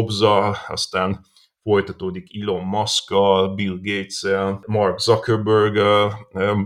aztán 0.67 1.25
folytatódik 1.61 2.41
Elon 2.41 2.63
musk 2.65 3.09
Bill 3.55 3.79
gates 3.81 4.25
Mark 4.65 4.99
zuckerberg 4.99 5.77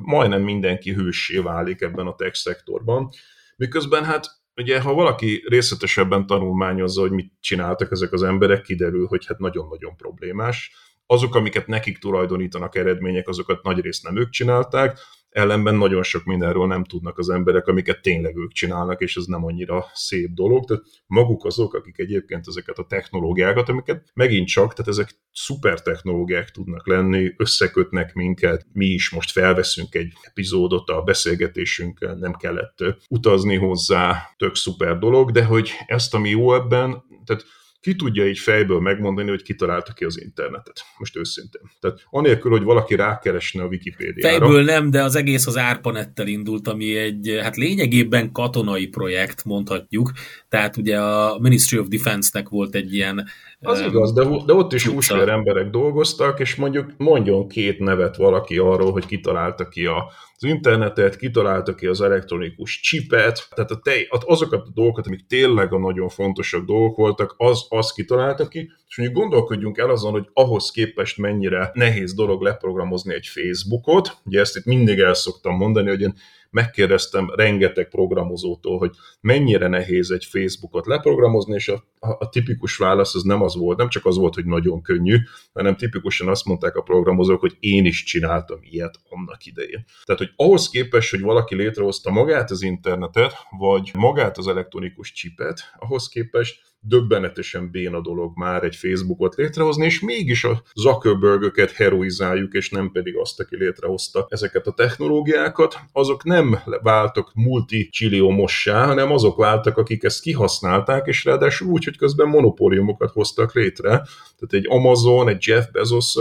majdnem 0.02 0.42
mindenki 0.42 0.94
hőssé 0.94 1.38
válik 1.38 1.82
ebben 1.82 2.08
a 2.08 2.16
tech 2.16 2.36
szektorban. 2.36 3.10
Miközben 3.56 4.04
hát 4.04 4.28
ugye, 4.56 4.82
ha 4.82 4.94
valaki 4.94 5.44
részletesebben 5.48 6.26
tanulmányozza, 6.26 7.02
hogy 7.02 7.12
mit 7.12 7.34
csináltak 7.40 7.92
ezek 7.92 8.12
az 8.12 8.24
emberek, 8.24 8.62
kiderül, 8.62 9.08
hogy 9.08 9.26
hát 9.26 9.40
nagyon-nagyon 9.40 9.96
problémás. 9.96 10.72
Azok, 11.06 11.36
amiket 11.36 11.68
nekik 11.68 11.98
tulajdonítanak 11.98 12.76
eredmények, 12.76 13.28
azokat 13.28 13.64
nagy 13.64 13.80
részt 13.80 14.04
nem 14.04 14.18
ők 14.18 14.30
csinálták, 14.30 15.00
ellenben 15.32 15.76
nagyon 15.76 16.04
sok 16.04 16.24
mindenről 16.24 16.68
nem 16.68 16.84
tudnak 16.84 17.18
az 17.18 17.30
emberek, 17.30 17.68
amiket 17.68 18.02
tényleg 18.02 18.38
ők 18.38 18.52
csinálnak, 18.52 19.02
és 19.02 19.16
ez 19.16 19.26
nem 19.26 19.46
annyira 19.46 19.86
szép 19.94 20.30
dolog. 20.30 20.66
Tehát 20.66 20.84
maguk 21.08 21.46
azok, 21.46 21.74
akik 21.74 21.98
egyébként 22.00 22.48
ezeket 22.48 22.78
a 22.78 22.86
technológiákat, 22.86 23.70
amiket 23.70 24.10
megint 24.14 24.48
csak, 24.48 24.74
tehát 24.74 24.92
ezek 24.92 25.20
szuper 25.32 25.82
technológiák 25.82 26.50
tudnak 26.50 26.88
lenni, 26.88 27.34
összekötnek 27.38 28.14
minket, 28.14 28.66
mi 28.74 28.86
is 28.86 29.10
most 29.10 29.32
felveszünk 29.32 29.96
egy 29.96 30.14
epizódot 30.22 30.90
a 30.90 31.02
beszélgetésünkkel, 31.02 32.16
nem 32.16 32.34
kellett 32.34 32.78
utazni 33.10 33.56
hozzá, 33.56 34.34
tök 34.38 34.56
szuper 34.56 34.98
dolog, 34.98 35.32
de 35.32 35.46
hogy 35.46 35.72
ezt, 35.86 36.14
ami 36.14 36.30
jó 36.30 36.56
ebben, 36.56 37.04
tehát 37.26 37.46
ki 37.82 37.96
tudja 37.96 38.28
így 38.28 38.40
fejből 38.40 38.80
megmondani, 38.80 39.30
hogy 39.30 39.42
kitalálta 39.42 39.94
ki 39.94 40.04
az 40.06 40.22
internetet? 40.22 40.82
Most 40.98 41.18
őszintén. 41.18 41.62
Tehát 41.80 42.06
anélkül, 42.10 42.52
hogy 42.52 42.64
valaki 42.64 42.96
rákeresne 42.96 43.64
a 43.64 43.68
Wikipédiára. 43.68 44.38
Fejből 44.38 44.64
nem, 44.64 44.90
de 44.90 45.04
az 45.04 45.16
egész 45.16 45.48
az 45.48 45.56
ARPANET-tel 45.56 46.28
indult, 46.28 46.68
ami 46.68 46.96
egy, 46.96 47.40
hát 47.42 47.56
lényegében 47.56 48.32
katonai 48.32 48.88
projekt, 48.88 49.46
mondhatjuk. 49.46 50.12
Tehát 50.50 50.78
ugye 50.78 51.00
a 51.02 51.40
Ministry 51.40 51.80
of 51.80 51.88
Defense-nek 51.88 52.50
volt 52.50 52.76
egy 52.76 52.94
ilyen 52.94 53.28
az 53.64 53.80
um, 53.80 53.88
igaz, 53.88 54.14
de, 54.14 54.24
de 54.46 54.54
ott 54.54 54.74
is 54.74 54.88
úsvér 54.88 55.30
emberek 55.30 55.70
dolgoztak, 55.70 56.40
és 56.40 56.56
mondjuk 56.56 56.94
mondjon 56.98 57.48
két 57.48 57.80
nevet 57.80 58.16
valaki 58.16 58.58
arról, 58.58 58.92
hogy 58.92 59.06
kitalálta 59.06 59.68
ki 59.68 59.86
a, 59.86 60.12
az 60.36 60.44
internetet, 60.44 61.16
kitalálta 61.16 61.76
ki 61.76 61.86
az 61.86 62.02
elektronikus 62.02 62.80
csipet, 62.80 63.48
tehát 63.56 63.72
a 63.72 63.80
te, 63.84 63.94
azokat 64.10 64.68
a 64.68 64.72
dolgokat, 64.74 65.08
amik 65.08 65.26
tényleg 65.28 65.74
a 65.74 65.80
nagyon 65.80 66.10
fontosabb 66.10 66.66
dolgok 66.66 66.96
voltak, 66.96 67.34
az, 67.38 67.66
az 67.70 67.92
kitalálta 67.92 68.48
ki, 68.48 68.72
és 68.88 68.98
mondjuk 68.98 69.20
gondolkodjunk 69.20 69.78
el 69.78 69.90
azon, 69.90 70.12
hogy 70.12 70.30
ahhoz 70.34 70.72
képest 70.72 71.18
mennyire 71.18 71.72
nehéz 71.74 72.14
dolog 72.14 72.42
leprogramozni 72.42 73.14
egy 73.14 73.28
Facebookot, 73.28 74.18
ugye 74.26 74.40
ezt 74.40 74.58
itt 74.58 74.66
mindig 74.66 75.00
el 75.00 75.14
szoktam 75.14 75.56
mondani, 75.56 75.90
hogy 75.90 76.02
én 76.02 76.14
megkérdeztem 76.50 77.34
rengeteg 77.36 77.90
programozótól, 77.90 78.78
hogy 78.78 78.92
mennyire 79.22 79.68
nehéz 79.68 80.12
egy 80.12 80.26
Facebookot 80.26 80.86
leprogramozni, 80.86 81.54
és 81.54 81.68
a, 81.68 81.84
a, 82.02 82.30
tipikus 82.30 82.78
válasz 82.78 83.16
az 83.16 83.24
nem 83.24 83.42
az 83.42 83.56
volt, 83.56 83.78
nem 83.78 83.90
csak 83.90 84.06
az 84.06 84.18
volt, 84.18 84.34
hogy 84.36 84.46
nagyon 84.46 84.82
könnyű, 84.82 85.18
hanem 85.54 85.76
tipikusan 85.76 86.28
azt 86.28 86.46
mondták 86.46 86.76
a 86.76 86.82
programozók, 86.82 87.40
hogy 87.40 87.58
én 87.60 87.86
is 87.86 88.04
csináltam 88.04 88.60
ilyet 88.62 89.00
annak 89.10 89.46
idején. 89.46 89.86
Tehát, 90.04 90.22
hogy 90.22 90.32
ahhoz 90.36 90.70
képest, 90.70 91.10
hogy 91.12 91.22
valaki 91.22 91.56
létrehozta 91.56 92.12
magát 92.12 92.52
az 92.52 92.62
internetet, 92.62 93.34
vagy 93.58 93.92
magát 93.94 94.38
az 94.38 94.48
elektronikus 94.48 95.12
csipet, 95.12 95.74
ahhoz 95.80 96.08
képest 96.08 96.70
döbbenetesen 96.84 97.72
béna 97.72 98.02
dolog 98.02 98.38
már 98.38 98.64
egy 98.64 98.76
Facebookot 98.76 99.36
létrehozni, 99.36 99.86
és 99.86 100.00
mégis 100.00 100.44
a 100.44 100.64
Zuckerbergöket 100.76 101.72
heroizáljuk, 101.72 102.54
és 102.54 102.70
nem 102.70 102.92
pedig 102.92 103.18
azt, 103.18 103.40
aki 103.40 103.56
létrehozta 103.56 104.26
ezeket 104.30 104.68
a 104.68 104.72
technológiákat, 104.72 105.80
azok 105.92 106.24
nem 106.24 106.60
váltak 106.82 107.32
multi 107.34 107.90
mossá, 108.20 108.86
hanem 108.86 109.12
azok 109.12 109.38
váltak, 109.38 109.78
akik 109.78 110.04
ezt 110.04 110.22
kihasználták, 110.22 111.08
és 111.08 111.26
ráadásul 111.26 111.68
úgy, 111.68 111.84
hogy 111.92 112.00
közben 112.00 112.28
monopóliumokat 112.28 113.12
hoztak 113.12 113.54
létre. 113.54 113.90
Tehát 113.90 114.50
egy 114.50 114.66
Amazon, 114.68 115.30
egy 115.30 115.48
Jeff 115.48 115.66
bezos 115.72 116.16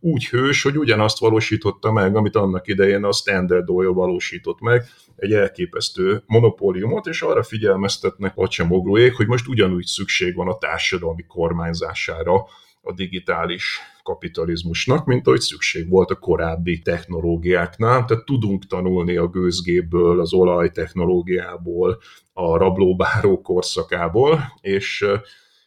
úgy 0.00 0.26
hős, 0.26 0.62
hogy 0.62 0.78
ugyanazt 0.78 1.18
valósította 1.18 1.92
meg, 1.92 2.16
amit 2.16 2.36
annak 2.36 2.66
idején 2.66 3.04
a 3.04 3.12
Standard 3.12 3.70
Oil 3.70 3.92
valósított 3.92 4.60
meg, 4.60 4.84
egy 5.16 5.32
elképesztő 5.32 6.22
monopóliumot, 6.26 7.06
és 7.06 7.22
arra 7.22 7.42
figyelmeztetnek 7.42 8.32
a 8.36 8.48
csemoglóék, 8.48 9.14
hogy 9.14 9.26
most 9.26 9.48
ugyanúgy 9.48 9.86
szükség 9.86 10.34
van 10.34 10.48
a 10.48 10.58
társadalmi 10.58 11.24
kormányzására 11.26 12.34
a 12.82 12.92
digitális 12.92 13.80
kapitalizmusnak, 14.04 15.06
mint 15.06 15.26
ahogy 15.26 15.40
szükség 15.40 15.88
volt 15.88 16.10
a 16.10 16.18
korábbi 16.18 16.78
technológiáknál. 16.78 18.04
Tehát 18.04 18.24
tudunk 18.24 18.66
tanulni 18.66 19.16
a 19.16 19.28
gőzgéből, 19.28 20.20
az 20.20 20.32
olajtechnológiából, 20.32 22.00
a 22.32 22.56
rablóbáró 22.56 23.40
korszakából, 23.40 24.52
és 24.60 25.06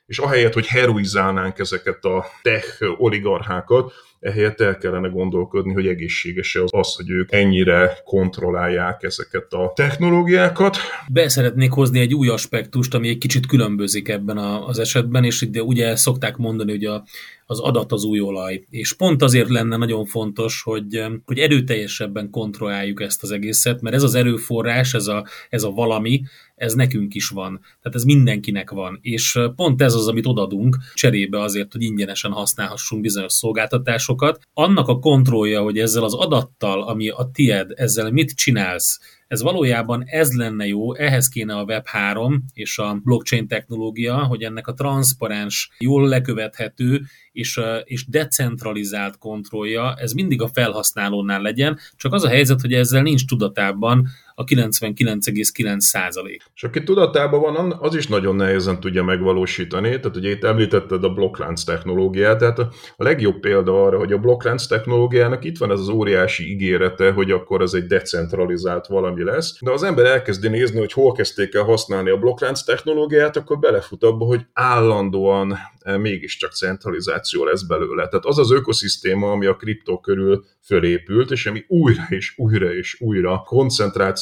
és 0.08 0.18
ahelyett, 0.18 0.54
hogy 0.54 0.68
heroizálnánk 0.68 1.60
ezeket 1.60 2.06
a 2.06 2.26
tech 2.42 2.84
oligarchákat, 2.98 3.94
ehelyett 4.28 4.62
el 4.62 4.78
kellene 4.78 5.08
gondolkodni, 5.08 5.74
hogy 5.74 5.88
egészséges 5.88 6.56
az, 6.56 6.70
az, 6.72 6.96
hogy 6.96 7.10
ők 7.10 7.32
ennyire 7.32 7.98
kontrollálják 8.04 9.04
ezeket 9.04 9.54
a 9.54 9.72
technológiákat. 9.76 10.78
Be 11.10 11.30
szeretnék 11.30 11.72
hozni 11.72 12.00
egy 12.00 12.14
új 12.14 12.28
aspektust, 12.28 12.94
ami 12.94 13.08
egy 13.08 13.18
kicsit 13.18 13.46
különbözik 13.46 14.08
ebben 14.08 14.38
az 14.38 14.80
esetben, 14.80 15.24
és 15.24 15.42
ugye, 15.42 15.62
ugye 15.62 15.96
szokták 15.96 16.38
mondani, 16.38 16.72
hogy 16.72 16.86
a, 16.86 17.04
az 17.46 17.60
adat 17.60 17.92
az 17.92 18.04
új 18.04 18.20
olaj. 18.20 18.66
És 18.70 18.94
pont 18.94 19.22
azért 19.22 19.50
lenne 19.50 19.78
nagyon 19.78 20.06
fontos, 20.06 20.62
hogy, 20.62 21.04
hogy 21.26 21.40
erőteljesebben 21.40 22.30
kontrolláljuk 22.30 23.02
ezt 23.02 23.24
az 23.24 23.32
egészet, 23.32 23.82
mert 23.82 23.96
ez 23.96 24.04
az 24.04 24.16
erőforrás, 24.16 24.94
ez 24.94 25.08
a, 25.08 25.26
ez 25.50 25.64
a 25.64 25.70
valami, 25.70 26.22
ez 26.56 26.74
nekünk 26.74 27.16
is 27.16 27.30
van. 27.30 27.60
Tehát 27.60 27.96
ez 27.96 28.04
mindenkinek 28.04 28.72
van. 28.72 29.00
És 29.02 29.40
pont 29.56 29.82
ez 29.82 29.94
az, 29.94 30.08
amit 30.08 30.26
odadunk 30.26 30.78
cserébe 30.94 31.42
azért, 31.42 31.72
hogy 31.72 31.82
ingyenesen 31.82 32.32
használhassunk 32.32 33.02
bizonyos 33.02 33.34
szolgáltatásokat. 33.34 34.17
Annak 34.54 34.88
a 34.88 35.00
kontrollja, 35.00 35.62
hogy 35.62 35.80
ezzel 35.80 36.04
az 36.04 36.14
adattal, 36.14 36.84
ami 36.84 37.10
a 37.10 37.30
tied, 37.34 37.72
ezzel 37.76 38.12
mit 38.12 38.36
csinálsz, 38.36 39.00
ez 39.28 39.42
valójában 39.42 40.04
ez 40.06 40.32
lenne 40.34 40.68
jó, 40.68 40.96
ehhez 40.96 41.28
kéne 41.28 41.56
a 41.56 41.66
Web3 41.66 42.38
és 42.54 42.78
a 42.78 43.00
blockchain 43.04 43.48
technológia, 43.48 44.24
hogy 44.24 44.44
ennek 44.44 44.68
a 44.68 44.74
transzparens, 44.74 45.72
jól 45.80 46.08
lekövethető 46.08 47.02
és, 47.32 47.60
és 47.84 48.08
decentralizált 48.08 49.18
kontrollja, 49.18 49.96
ez 49.96 50.12
mindig 50.12 50.42
a 50.42 50.48
felhasználónál 50.48 51.42
legyen, 51.42 51.80
csak 51.96 52.14
az 52.14 52.24
a 52.24 52.30
helyzet, 52.30 52.62
hogy 52.62 52.74
ezzel 52.74 53.02
nincs 53.02 53.26
tudatában 53.26 54.08
a 54.40 54.44
99,9 54.44 55.80
százalék. 55.80 56.44
És 56.56 56.64
aki 56.64 56.84
tudatában 56.84 57.42
van, 57.42 57.78
az 57.80 57.96
is 57.96 58.08
nagyon 58.08 58.36
nehezen 58.36 58.80
tudja 58.80 59.04
megvalósítani. 59.04 59.90
Tehát 59.90 60.16
ugye 60.16 60.30
itt 60.30 60.44
említetted 60.44 61.04
a 61.04 61.10
blokklánc 61.10 61.64
technológiát, 61.64 62.38
tehát 62.38 62.60
a 62.60 62.70
legjobb 62.96 63.40
példa 63.40 63.84
arra, 63.86 63.98
hogy 63.98 64.12
a 64.12 64.18
blokklánc 64.18 64.66
technológiának 64.66 65.44
itt 65.44 65.58
van 65.58 65.72
ez 65.72 65.80
az 65.80 65.90
óriási 65.90 66.52
ígérete, 66.52 67.12
hogy 67.12 67.32
akkor 67.32 67.62
ez 67.62 67.74
egy 67.74 67.86
decentralizált 67.86 68.88
valami 68.88 69.24
lesz, 69.24 69.58
de 69.62 69.72
az 69.72 69.84
ember 69.84 70.06
elkezdi 70.06 70.48
nézni, 70.48 70.80
hogy 70.80 70.92
hol 70.92 71.12
kezdték 71.12 71.54
el 71.54 71.64
használni 71.64 72.10
a 72.10 72.18
blokklánc 72.18 72.62
technológiát, 72.62 73.38
akkor 73.38 73.60
belefut 73.60 74.04
abba, 74.04 74.26
hogy 74.26 74.42
állandóan 74.54 75.58
eh, 75.80 75.98
mégiscsak 75.98 76.52
centralizáció 76.52 77.44
lesz 77.44 77.64
belőle. 77.64 78.08
Tehát 78.08 78.26
az 78.26 78.38
az 78.38 78.52
ökoszisztéma, 78.52 79.32
ami 79.32 79.46
a 79.46 79.56
kriptó 79.56 80.00
körül 80.00 80.46
fölépült, 80.68 81.32
és 81.32 81.46
ami 81.46 81.66
újra 81.68 82.04
és 82.10 82.34
újra 82.38 82.74
és 82.74 82.98
újra 83.00 83.44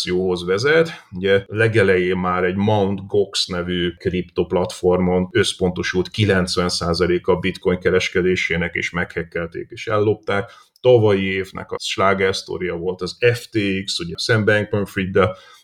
koncentrációhoz 0.06 0.46
vezet. 0.46 0.90
Ugye 1.12 1.44
legelején 1.48 2.18
már 2.18 2.44
egy 2.44 2.56
Mount 2.56 3.08
Gox 3.08 3.46
nevű 3.46 3.90
kriptoplatformon 3.90 5.30
összpontosult 5.32 6.10
90% 6.18 7.22
a 7.22 7.36
bitcoin 7.36 7.80
kereskedésének, 7.80 8.74
és 8.74 8.90
meghekkelték 8.90 9.68
és 9.70 9.88
ellopták. 9.88 10.52
Tavalyi 10.82 11.24
évnek 11.24 11.72
a 11.72 11.76
slágersztória 11.80 12.76
volt 12.76 13.02
az 13.02 13.18
FTX, 13.34 14.00
ugye 14.00 14.14
Sam 14.18 14.46
Bankman-Fried, 14.46 15.18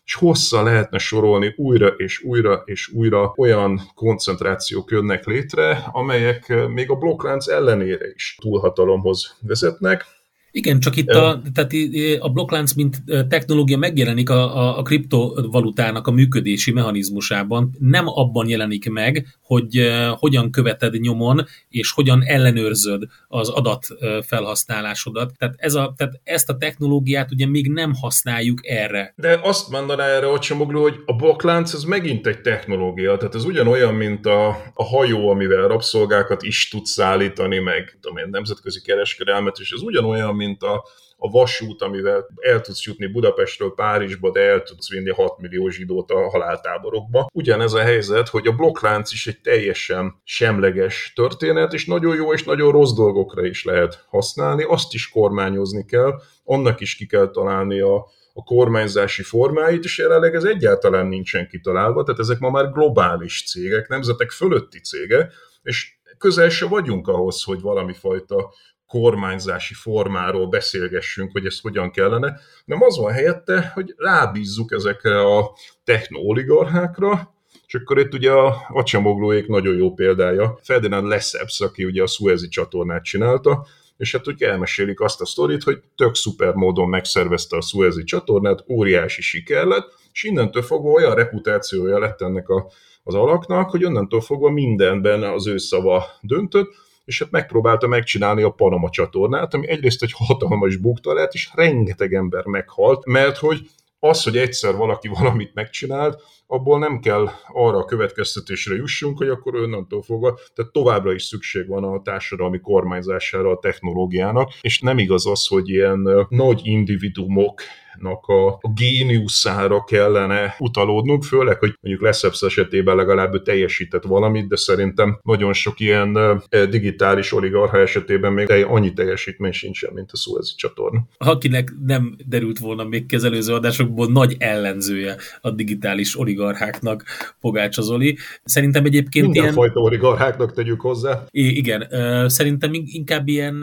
és 0.05 0.13
hossza 0.13 0.63
lehetne 0.63 0.97
sorolni 0.97 1.53
újra 1.57 1.87
és 1.87 2.23
újra 2.23 2.61
és 2.65 2.87
újra 2.87 3.33
olyan 3.37 3.81
koncentrációk 3.95 4.91
jönnek 4.91 5.25
létre, 5.25 5.89
amelyek 5.91 6.67
még 6.67 6.89
a 6.89 6.95
blokklánc 6.95 7.47
ellenére 7.47 8.07
is 8.13 8.35
túlhatalomhoz 8.41 9.37
vezetnek 9.41 10.05
Igen, 10.51 10.79
csak 10.79 10.95
itt 10.95 11.09
a, 11.09 11.41
tehát 11.53 11.73
a 12.19 12.29
blokklánc, 12.29 12.73
mint 12.73 13.03
technológia 13.29 13.77
megjelenik 13.77 14.29
a, 14.29 14.57
a, 14.57 14.77
a 14.77 14.81
kriptovalutának 14.81 16.07
a 16.07 16.11
működési 16.11 16.71
mechanizmusában. 16.71 17.75
Nem 17.79 18.07
abban 18.07 18.49
jelenik 18.49 18.89
meg, 18.89 19.37
hogy 19.41 19.91
hogyan 20.17 20.51
követed 20.51 20.99
nyomon, 20.99 21.45
és 21.69 21.91
hogyan 21.91 22.23
ellenőrzöd 22.23 23.03
az 23.27 23.49
adat 23.49 23.87
felhasználásodat. 24.25 25.33
Tehát, 25.37 25.55
ez 25.57 25.73
a, 25.73 25.93
tehát 25.97 26.19
ezt 26.23 26.49
a 26.49 26.57
technológiát 26.57 27.31
ugye 27.31 27.47
még 27.47 27.67
nem 27.67 27.93
használjuk 27.93 28.67
erre. 28.67 29.13
De 29.15 29.39
azt 29.43 29.69
mondaná 29.69 30.05
erre 30.05 30.27
Ocsamoglu, 30.27 30.81
hogy 30.81 30.95
a 31.05 31.13
blokklánc 31.13 31.73
ez 31.73 31.83
megint 31.83 32.27
egy 32.27 32.41
technológia, 32.41 33.17
tehát 33.17 33.35
ez 33.35 33.45
ugyanolyan, 33.45 33.93
mint 33.93 34.25
a, 34.25 34.47
a 34.73 34.83
hajó, 34.83 35.29
amivel 35.29 35.67
rabszolgákat 35.67 36.43
is 36.43 36.69
tud 36.69 36.85
szállítani, 36.85 37.59
meg 37.59 37.97
tudom 38.01 38.17
én, 38.17 38.27
nemzetközi 38.31 38.81
kereskedelmet, 38.81 39.57
és 39.59 39.71
ez 39.71 39.81
ugyanolyan, 39.81 40.35
mint 40.41 40.63
a, 40.63 40.83
a 41.17 41.29
vasút, 41.29 41.81
amivel 41.81 42.27
el 42.35 42.61
tudsz 42.61 42.83
jutni 42.83 43.07
Budapestről 43.07 43.73
Párizsba, 43.75 44.31
de 44.31 44.39
el 44.39 44.63
tudsz 44.63 44.89
vinni 44.89 45.11
6 45.11 45.37
millió 45.37 45.69
zsidót 45.69 46.11
a 46.11 46.29
haláltáborokba. 46.29 47.29
Ugyanez 47.33 47.73
a 47.73 47.79
helyzet, 47.79 48.29
hogy 48.29 48.47
a 48.47 48.51
blokklánc 48.51 49.11
is 49.11 49.27
egy 49.27 49.41
teljesen 49.41 50.21
semleges 50.23 51.11
történet, 51.15 51.73
és 51.73 51.85
nagyon 51.85 52.15
jó 52.15 52.33
és 52.33 52.43
nagyon 52.43 52.71
rossz 52.71 52.93
dolgokra 52.93 53.45
is 53.45 53.63
lehet 53.63 54.05
használni, 54.09 54.63
azt 54.63 54.93
is 54.93 55.09
kormányozni 55.09 55.85
kell, 55.85 56.21
annak 56.43 56.79
is 56.79 56.95
ki 56.95 57.05
kell 57.05 57.31
találni 57.31 57.79
a, 57.79 57.95
a 58.33 58.43
kormányzási 58.43 59.23
formáit, 59.23 59.83
és 59.83 59.97
jelenleg 59.97 60.35
ez 60.35 60.43
egyáltalán 60.43 61.07
nincsen 61.07 61.47
kitalálva, 61.47 62.03
tehát 62.03 62.19
ezek 62.19 62.39
ma 62.39 62.49
már 62.49 62.71
globális 62.71 63.43
cégek, 63.49 63.87
nemzetek 63.87 64.31
fölötti 64.31 64.79
cégek, 64.79 65.33
és 65.63 65.99
közel 66.17 66.49
se 66.49 66.65
vagyunk 66.65 67.07
ahhoz, 67.07 67.43
hogy 67.43 67.61
valami 67.61 67.93
fajta 67.93 68.53
kormányzási 68.91 69.73
formáról 69.73 70.47
beszélgessünk, 70.47 71.31
hogy 71.31 71.45
ez 71.45 71.59
hogyan 71.59 71.91
kellene, 71.91 72.39
nem 72.65 72.81
az 72.81 72.97
van 72.97 73.11
helyette, 73.13 73.71
hogy 73.73 73.93
rábízzuk 73.97 74.71
ezekre 74.71 75.21
a 75.21 75.51
technooligarchákra, 75.83 77.33
és 77.67 77.73
akkor 77.73 77.99
itt 77.99 78.13
ugye 78.13 78.31
a 78.31 78.65
Acsamoglóék 78.69 79.47
nagyon 79.47 79.75
jó 79.75 79.93
példája, 79.93 80.59
Ferdinand 80.61 81.07
Lesseps, 81.07 81.61
aki 81.61 81.85
ugye 81.85 82.03
a 82.03 82.07
Suezi 82.07 82.47
csatornát 82.47 83.03
csinálta, 83.03 83.65
és 83.97 84.11
hát 84.11 84.27
ugye 84.27 84.49
elmesélik 84.49 84.99
azt 84.99 85.21
a 85.21 85.25
sztorit, 85.25 85.63
hogy 85.63 85.81
tök 85.95 86.15
szuper 86.15 86.53
módon 86.53 86.89
megszervezte 86.89 87.57
a 87.57 87.61
Suezi 87.61 88.03
csatornát, 88.03 88.63
óriási 88.69 89.21
siker 89.21 89.65
lett, 89.65 89.93
és 90.13 90.23
innentől 90.23 90.63
fogva 90.63 90.89
olyan 90.89 91.15
reputációja 91.15 91.99
lett 91.99 92.21
ennek 92.21 92.49
a, 92.49 92.71
az 93.03 93.13
alaknak, 93.13 93.69
hogy 93.69 93.83
onnantól 93.83 94.21
fogva 94.21 94.49
mindenben 94.49 95.23
az 95.23 95.47
ő 95.47 95.57
szava 95.57 96.05
döntött, 96.21 96.89
és 97.11 97.19
hát 97.19 97.31
megpróbálta 97.31 97.87
megcsinálni 97.87 98.41
a 98.41 98.49
Panama 98.49 98.89
csatornát, 98.89 99.53
ami 99.53 99.67
egyrészt 99.69 100.03
egy 100.03 100.13
hatalmas 100.13 100.75
bukta 100.75 101.13
lett, 101.13 101.33
és 101.33 101.49
rengeteg 101.53 102.13
ember 102.13 102.45
meghalt, 102.45 103.05
mert 103.05 103.37
hogy 103.37 103.59
az, 103.99 104.23
hogy 104.23 104.37
egyszer 104.37 104.75
valaki 104.75 105.07
valamit 105.19 105.53
megcsinált, 105.53 106.21
abból 106.47 106.79
nem 106.79 106.99
kell 106.99 107.29
arra 107.47 107.77
a 107.77 107.85
következtetésre 107.85 108.75
jussunk, 108.75 109.17
hogy 109.17 109.29
akkor 109.29 109.55
onnantól 109.55 110.01
fogva, 110.01 110.39
tehát 110.53 110.71
továbbra 110.71 111.13
is 111.13 111.23
szükség 111.23 111.67
van 111.67 111.83
a 111.83 112.01
társadalmi 112.01 112.59
kormányzására 112.59 113.49
a 113.49 113.59
technológiának, 113.59 114.51
és 114.61 114.79
nem 114.79 114.97
igaz 114.97 115.27
az, 115.27 115.47
hogy 115.47 115.69
ilyen 115.69 116.27
nagy 116.29 116.61
individumok 116.63 117.61
a, 118.05 118.47
a 118.47 118.71
géniuszára 118.75 119.83
kellene 119.83 120.55
utalódnunk, 120.59 121.23
főleg, 121.23 121.59
hogy 121.59 121.77
mondjuk 121.81 122.03
Lesseps 122.05 122.41
esetében 122.41 122.95
legalább 122.95 123.33
ő 123.33 123.41
teljesített 123.41 124.03
valamit, 124.03 124.47
de 124.47 124.55
szerintem 124.55 125.19
nagyon 125.23 125.53
sok 125.53 125.79
ilyen 125.79 126.41
digitális 126.69 127.33
oligarha 127.33 127.79
esetében 127.79 128.33
még 128.33 128.49
annyi 128.49 128.93
teljesítmény 128.93 129.51
sincsen, 129.51 129.93
mint 129.93 130.09
a 130.11 130.17
Suezi 130.17 130.53
csatorna. 130.55 131.07
Akinek 131.17 131.73
nem 131.85 132.15
derült 132.25 132.59
volna 132.59 132.83
még 132.83 133.05
kezelőző 133.05 133.53
adásokból 133.53 134.11
nagy 134.11 134.35
ellenzője 134.39 135.15
a 135.41 135.51
digitális 135.51 136.19
oligarcháknak 136.19 137.03
Pogács 137.39 137.79
Zoli. 137.79 138.17
Szerintem 138.43 138.85
egyébként 138.85 139.25
Mindenfajta 139.25 139.73
ilyen... 139.73 139.85
oligarcháknak 139.85 140.53
tegyük 140.53 140.81
hozzá. 140.81 141.23
I- 141.29 141.57
igen, 141.57 141.87
szerintem 142.29 142.71
inkább 142.73 143.27
ilyen 143.27 143.55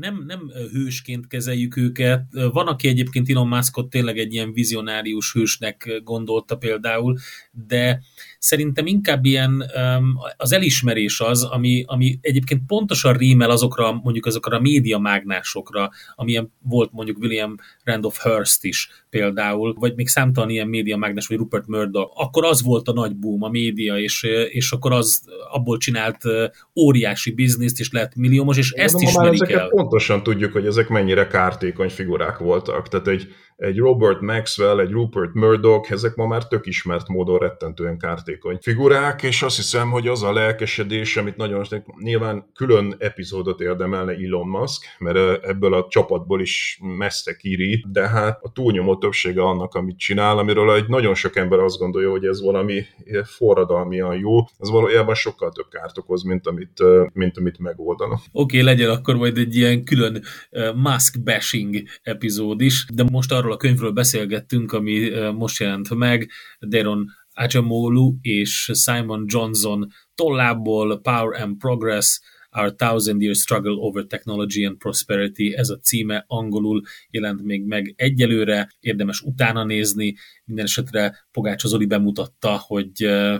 nem, 0.00 0.24
nem 0.26 0.50
hősként 0.72 1.26
kezeljük 1.26 1.76
őket. 1.76 2.22
Van, 2.52 2.66
aki 2.66 2.88
egyébként 2.88 3.30
Elon 3.30 3.48
Musk 3.48 3.76
Muskot 3.80 3.90
tényleg 3.90 4.18
egy 4.18 4.32
ilyen 4.32 4.52
vizionárius 4.52 5.32
hősnek 5.32 6.00
gondolta 6.04 6.56
például, 6.56 7.18
de 7.50 8.00
szerintem 8.40 8.86
inkább 8.86 9.24
ilyen 9.24 9.64
az 10.36 10.52
elismerés 10.52 11.20
az, 11.20 11.42
ami, 11.42 11.84
ami 11.86 12.18
egyébként 12.20 12.62
pontosan 12.66 13.12
rímel 13.12 13.50
azokra, 13.50 13.92
mondjuk 13.92 14.26
azokra 14.26 14.56
a 14.56 14.60
média 14.60 14.98
mágnásokra, 14.98 15.90
amilyen 16.14 16.52
volt 16.62 16.92
mondjuk 16.92 17.18
William 17.18 17.54
Randolph 17.84 18.18
Hearst 18.18 18.64
is 18.64 19.04
például, 19.10 19.74
vagy 19.78 19.94
még 19.94 20.08
számtalan 20.08 20.50
ilyen 20.50 20.68
média 20.68 20.96
mágnás, 20.96 21.26
vagy 21.26 21.36
Rupert 21.36 21.66
Murdoch, 21.66 22.12
akkor 22.14 22.44
az 22.44 22.62
volt 22.62 22.88
a 22.88 22.92
nagy 22.92 23.16
boom, 23.16 23.42
a 23.42 23.48
média, 23.48 23.98
és, 23.98 24.22
és 24.48 24.72
akkor 24.72 24.92
az 24.92 25.22
abból 25.52 25.78
csinált 25.78 26.18
óriási 26.76 27.30
bizniszt, 27.30 27.80
és 27.80 27.90
lett 27.92 28.14
milliómos, 28.14 28.56
és 28.56 28.70
ezt 28.70 29.00
is 29.00 29.08
ismerik 29.08 29.50
el. 29.50 29.68
Pontosan 29.68 30.22
tudjuk, 30.22 30.52
hogy 30.52 30.66
ezek 30.66 30.88
mennyire 30.88 31.26
kártékony 31.26 31.88
figurák 31.88 32.38
voltak. 32.38 32.88
Tehát 32.88 33.06
egy, 33.06 33.28
egy 33.56 33.76
Robert 33.76 34.20
Maxwell, 34.20 34.80
egy 34.80 34.90
Rupert 34.90 35.34
Murdoch, 35.34 35.92
ezek 35.92 36.14
ma 36.14 36.26
már 36.26 36.46
tök 36.46 36.66
ismert 36.66 37.08
módon 37.08 37.38
rettentően 37.38 37.98
kártékony 37.98 38.28
figurák, 38.60 39.22
és 39.22 39.42
azt 39.42 39.56
hiszem, 39.56 39.90
hogy 39.90 40.08
az 40.08 40.22
a 40.22 40.32
lelkesedés, 40.32 41.16
amit 41.16 41.36
nagyon 41.36 41.66
nyilván 42.02 42.50
külön 42.54 42.94
epizódot 42.98 43.60
érdemelne 43.60 44.12
Elon 44.12 44.48
Musk, 44.48 44.84
mert 44.98 45.44
ebből 45.44 45.74
a 45.74 45.86
csapatból 45.88 46.40
is 46.40 46.78
messze 46.98 47.36
kiri, 47.36 47.84
de 47.92 48.08
hát 48.08 48.38
a 48.42 48.52
túlnyomó 48.52 48.96
többsége 48.96 49.42
annak, 49.42 49.74
amit 49.74 49.98
csinál, 49.98 50.38
amiről 50.38 50.74
egy 50.74 50.88
nagyon 50.88 51.14
sok 51.14 51.36
ember 51.36 51.58
azt 51.58 51.78
gondolja, 51.78 52.10
hogy 52.10 52.24
ez 52.24 52.42
valami 52.42 52.84
forradalmian 53.24 54.18
jó, 54.18 54.38
ez 54.58 54.70
valójában 54.70 55.14
sokkal 55.14 55.50
több 55.50 55.68
kárt 55.68 55.98
okoz, 55.98 56.22
mint 56.22 56.46
amit, 56.46 56.82
mint 57.12 57.36
amit 57.36 57.58
megoldana. 57.58 58.14
Oké, 58.14 58.22
okay, 58.32 58.62
legyen 58.62 58.90
akkor 58.90 59.16
majd 59.16 59.38
egy 59.38 59.56
ilyen 59.56 59.84
külön 59.84 60.22
Musk 60.74 61.22
bashing 61.22 61.82
epizód 62.02 62.60
is, 62.60 62.86
de 62.94 63.04
most 63.12 63.32
arról 63.32 63.52
a 63.52 63.56
könyvről 63.56 63.92
beszélgettünk, 63.92 64.72
ami 64.72 65.08
most 65.34 65.60
jelent 65.60 65.94
meg, 65.94 66.30
Deron 66.58 67.18
Acemoglu 67.40 68.18
és 68.20 68.70
Simon 68.72 69.24
Johnson 69.26 69.86
tollából 70.14 71.00
Power 71.00 71.42
and 71.42 71.56
Progress, 71.56 72.20
Our 72.52 72.74
Thousand 72.74 73.22
Year 73.22 73.34
Struggle 73.34 73.76
Over 73.78 74.04
Technology 74.04 74.64
and 74.64 74.76
Prosperity, 74.76 75.54
ez 75.56 75.68
a 75.68 75.78
címe, 75.78 76.24
angolul 76.26 76.82
jelent 77.10 77.42
még 77.42 77.64
meg 77.64 77.94
egyelőre, 77.96 78.72
érdemes 78.80 79.20
utána 79.20 79.64
nézni, 79.64 80.14
minden 80.44 80.64
esetre 80.64 81.26
Pogács 81.32 81.66
Zoli 81.66 81.86
bemutatta, 81.86 82.62
hogy 82.66 82.90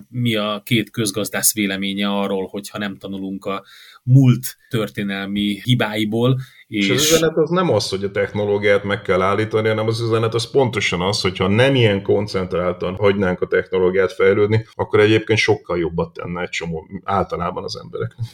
mi 0.08 0.34
a 0.34 0.60
két 0.64 0.90
közgazdász 0.90 1.54
véleménye 1.54 2.08
arról, 2.08 2.46
hogyha 2.46 2.78
nem 2.78 2.96
tanulunk 2.96 3.44
a 3.44 3.64
múlt 4.02 4.56
történelmi 4.68 5.60
hibáiból. 5.62 6.40
És, 6.66 6.88
és 6.88 6.94
az 6.94 7.12
üzenet 7.12 7.36
az 7.36 7.50
nem 7.50 7.70
az, 7.70 7.88
hogy 7.88 8.04
a 8.04 8.10
technológiát 8.10 8.84
meg 8.84 9.02
kell 9.02 9.22
állítani, 9.22 9.68
hanem 9.68 9.86
az 9.86 10.00
üzenet 10.00 10.34
az 10.34 10.50
pontosan 10.50 11.00
az, 11.00 11.20
hogyha 11.20 11.48
nem 11.48 11.74
ilyen 11.74 12.02
koncentráltan 12.02 12.94
hagynánk 12.94 13.40
a 13.40 13.46
technológiát 13.46 14.12
fejlődni, 14.12 14.66
akkor 14.74 15.00
egyébként 15.00 15.38
sokkal 15.38 15.78
jobbat 15.78 16.12
tenne 16.12 16.42
egy 16.42 16.48
csomó 16.48 16.88
általában 17.04 17.64
az 17.64 17.76
embereknek. 17.76 18.26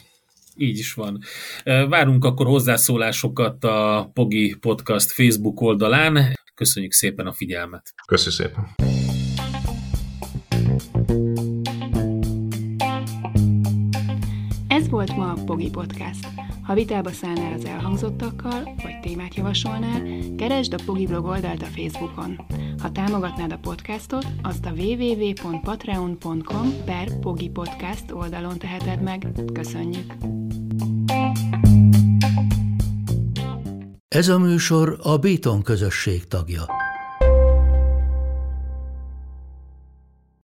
Így 0.57 0.77
is 0.77 0.93
van. 0.93 1.19
Várunk 1.63 2.25
akkor 2.25 2.45
hozzászólásokat 2.45 3.63
a 3.63 4.09
Pogi 4.13 4.55
Podcast 4.59 5.11
Facebook 5.11 5.61
oldalán. 5.61 6.33
Köszönjük 6.55 6.91
szépen 6.91 7.27
a 7.27 7.33
figyelmet. 7.33 7.93
Köszönjük 8.07 8.41
szépen. 8.41 8.75
Ez 14.67 14.89
volt 14.89 15.15
ma 15.15 15.31
a 15.31 15.43
Pogi 15.45 15.69
Podcast. 15.69 16.46
Ha 16.67 16.73
vitába 16.73 17.11
szállnál 17.11 17.53
az 17.53 17.65
elhangzottakkal, 17.65 18.63
vagy 18.63 18.99
témát 19.01 19.35
javasolnál, 19.35 20.01
keresd 20.37 20.73
a 20.73 20.77
Pogi 20.85 21.05
blog 21.05 21.25
oldalt 21.25 21.61
a 21.61 21.65
Facebookon. 21.65 22.39
Ha 22.81 22.91
támogatnád 22.91 23.51
a 23.51 23.57
podcastot, 23.57 24.25
azt 24.41 24.65
a 24.65 24.71
www.patreon.com 24.71 26.73
per 26.85 27.19
Pogi 27.19 27.49
Podcast 27.49 28.11
oldalon 28.11 28.57
teheted 28.57 29.01
meg. 29.01 29.27
Köszönjük! 29.53 30.13
Ez 34.07 34.27
a 34.27 34.39
műsor 34.39 34.99
a 35.03 35.17
Béton 35.17 35.61
közösség 35.61 36.27
tagja. 36.27 36.65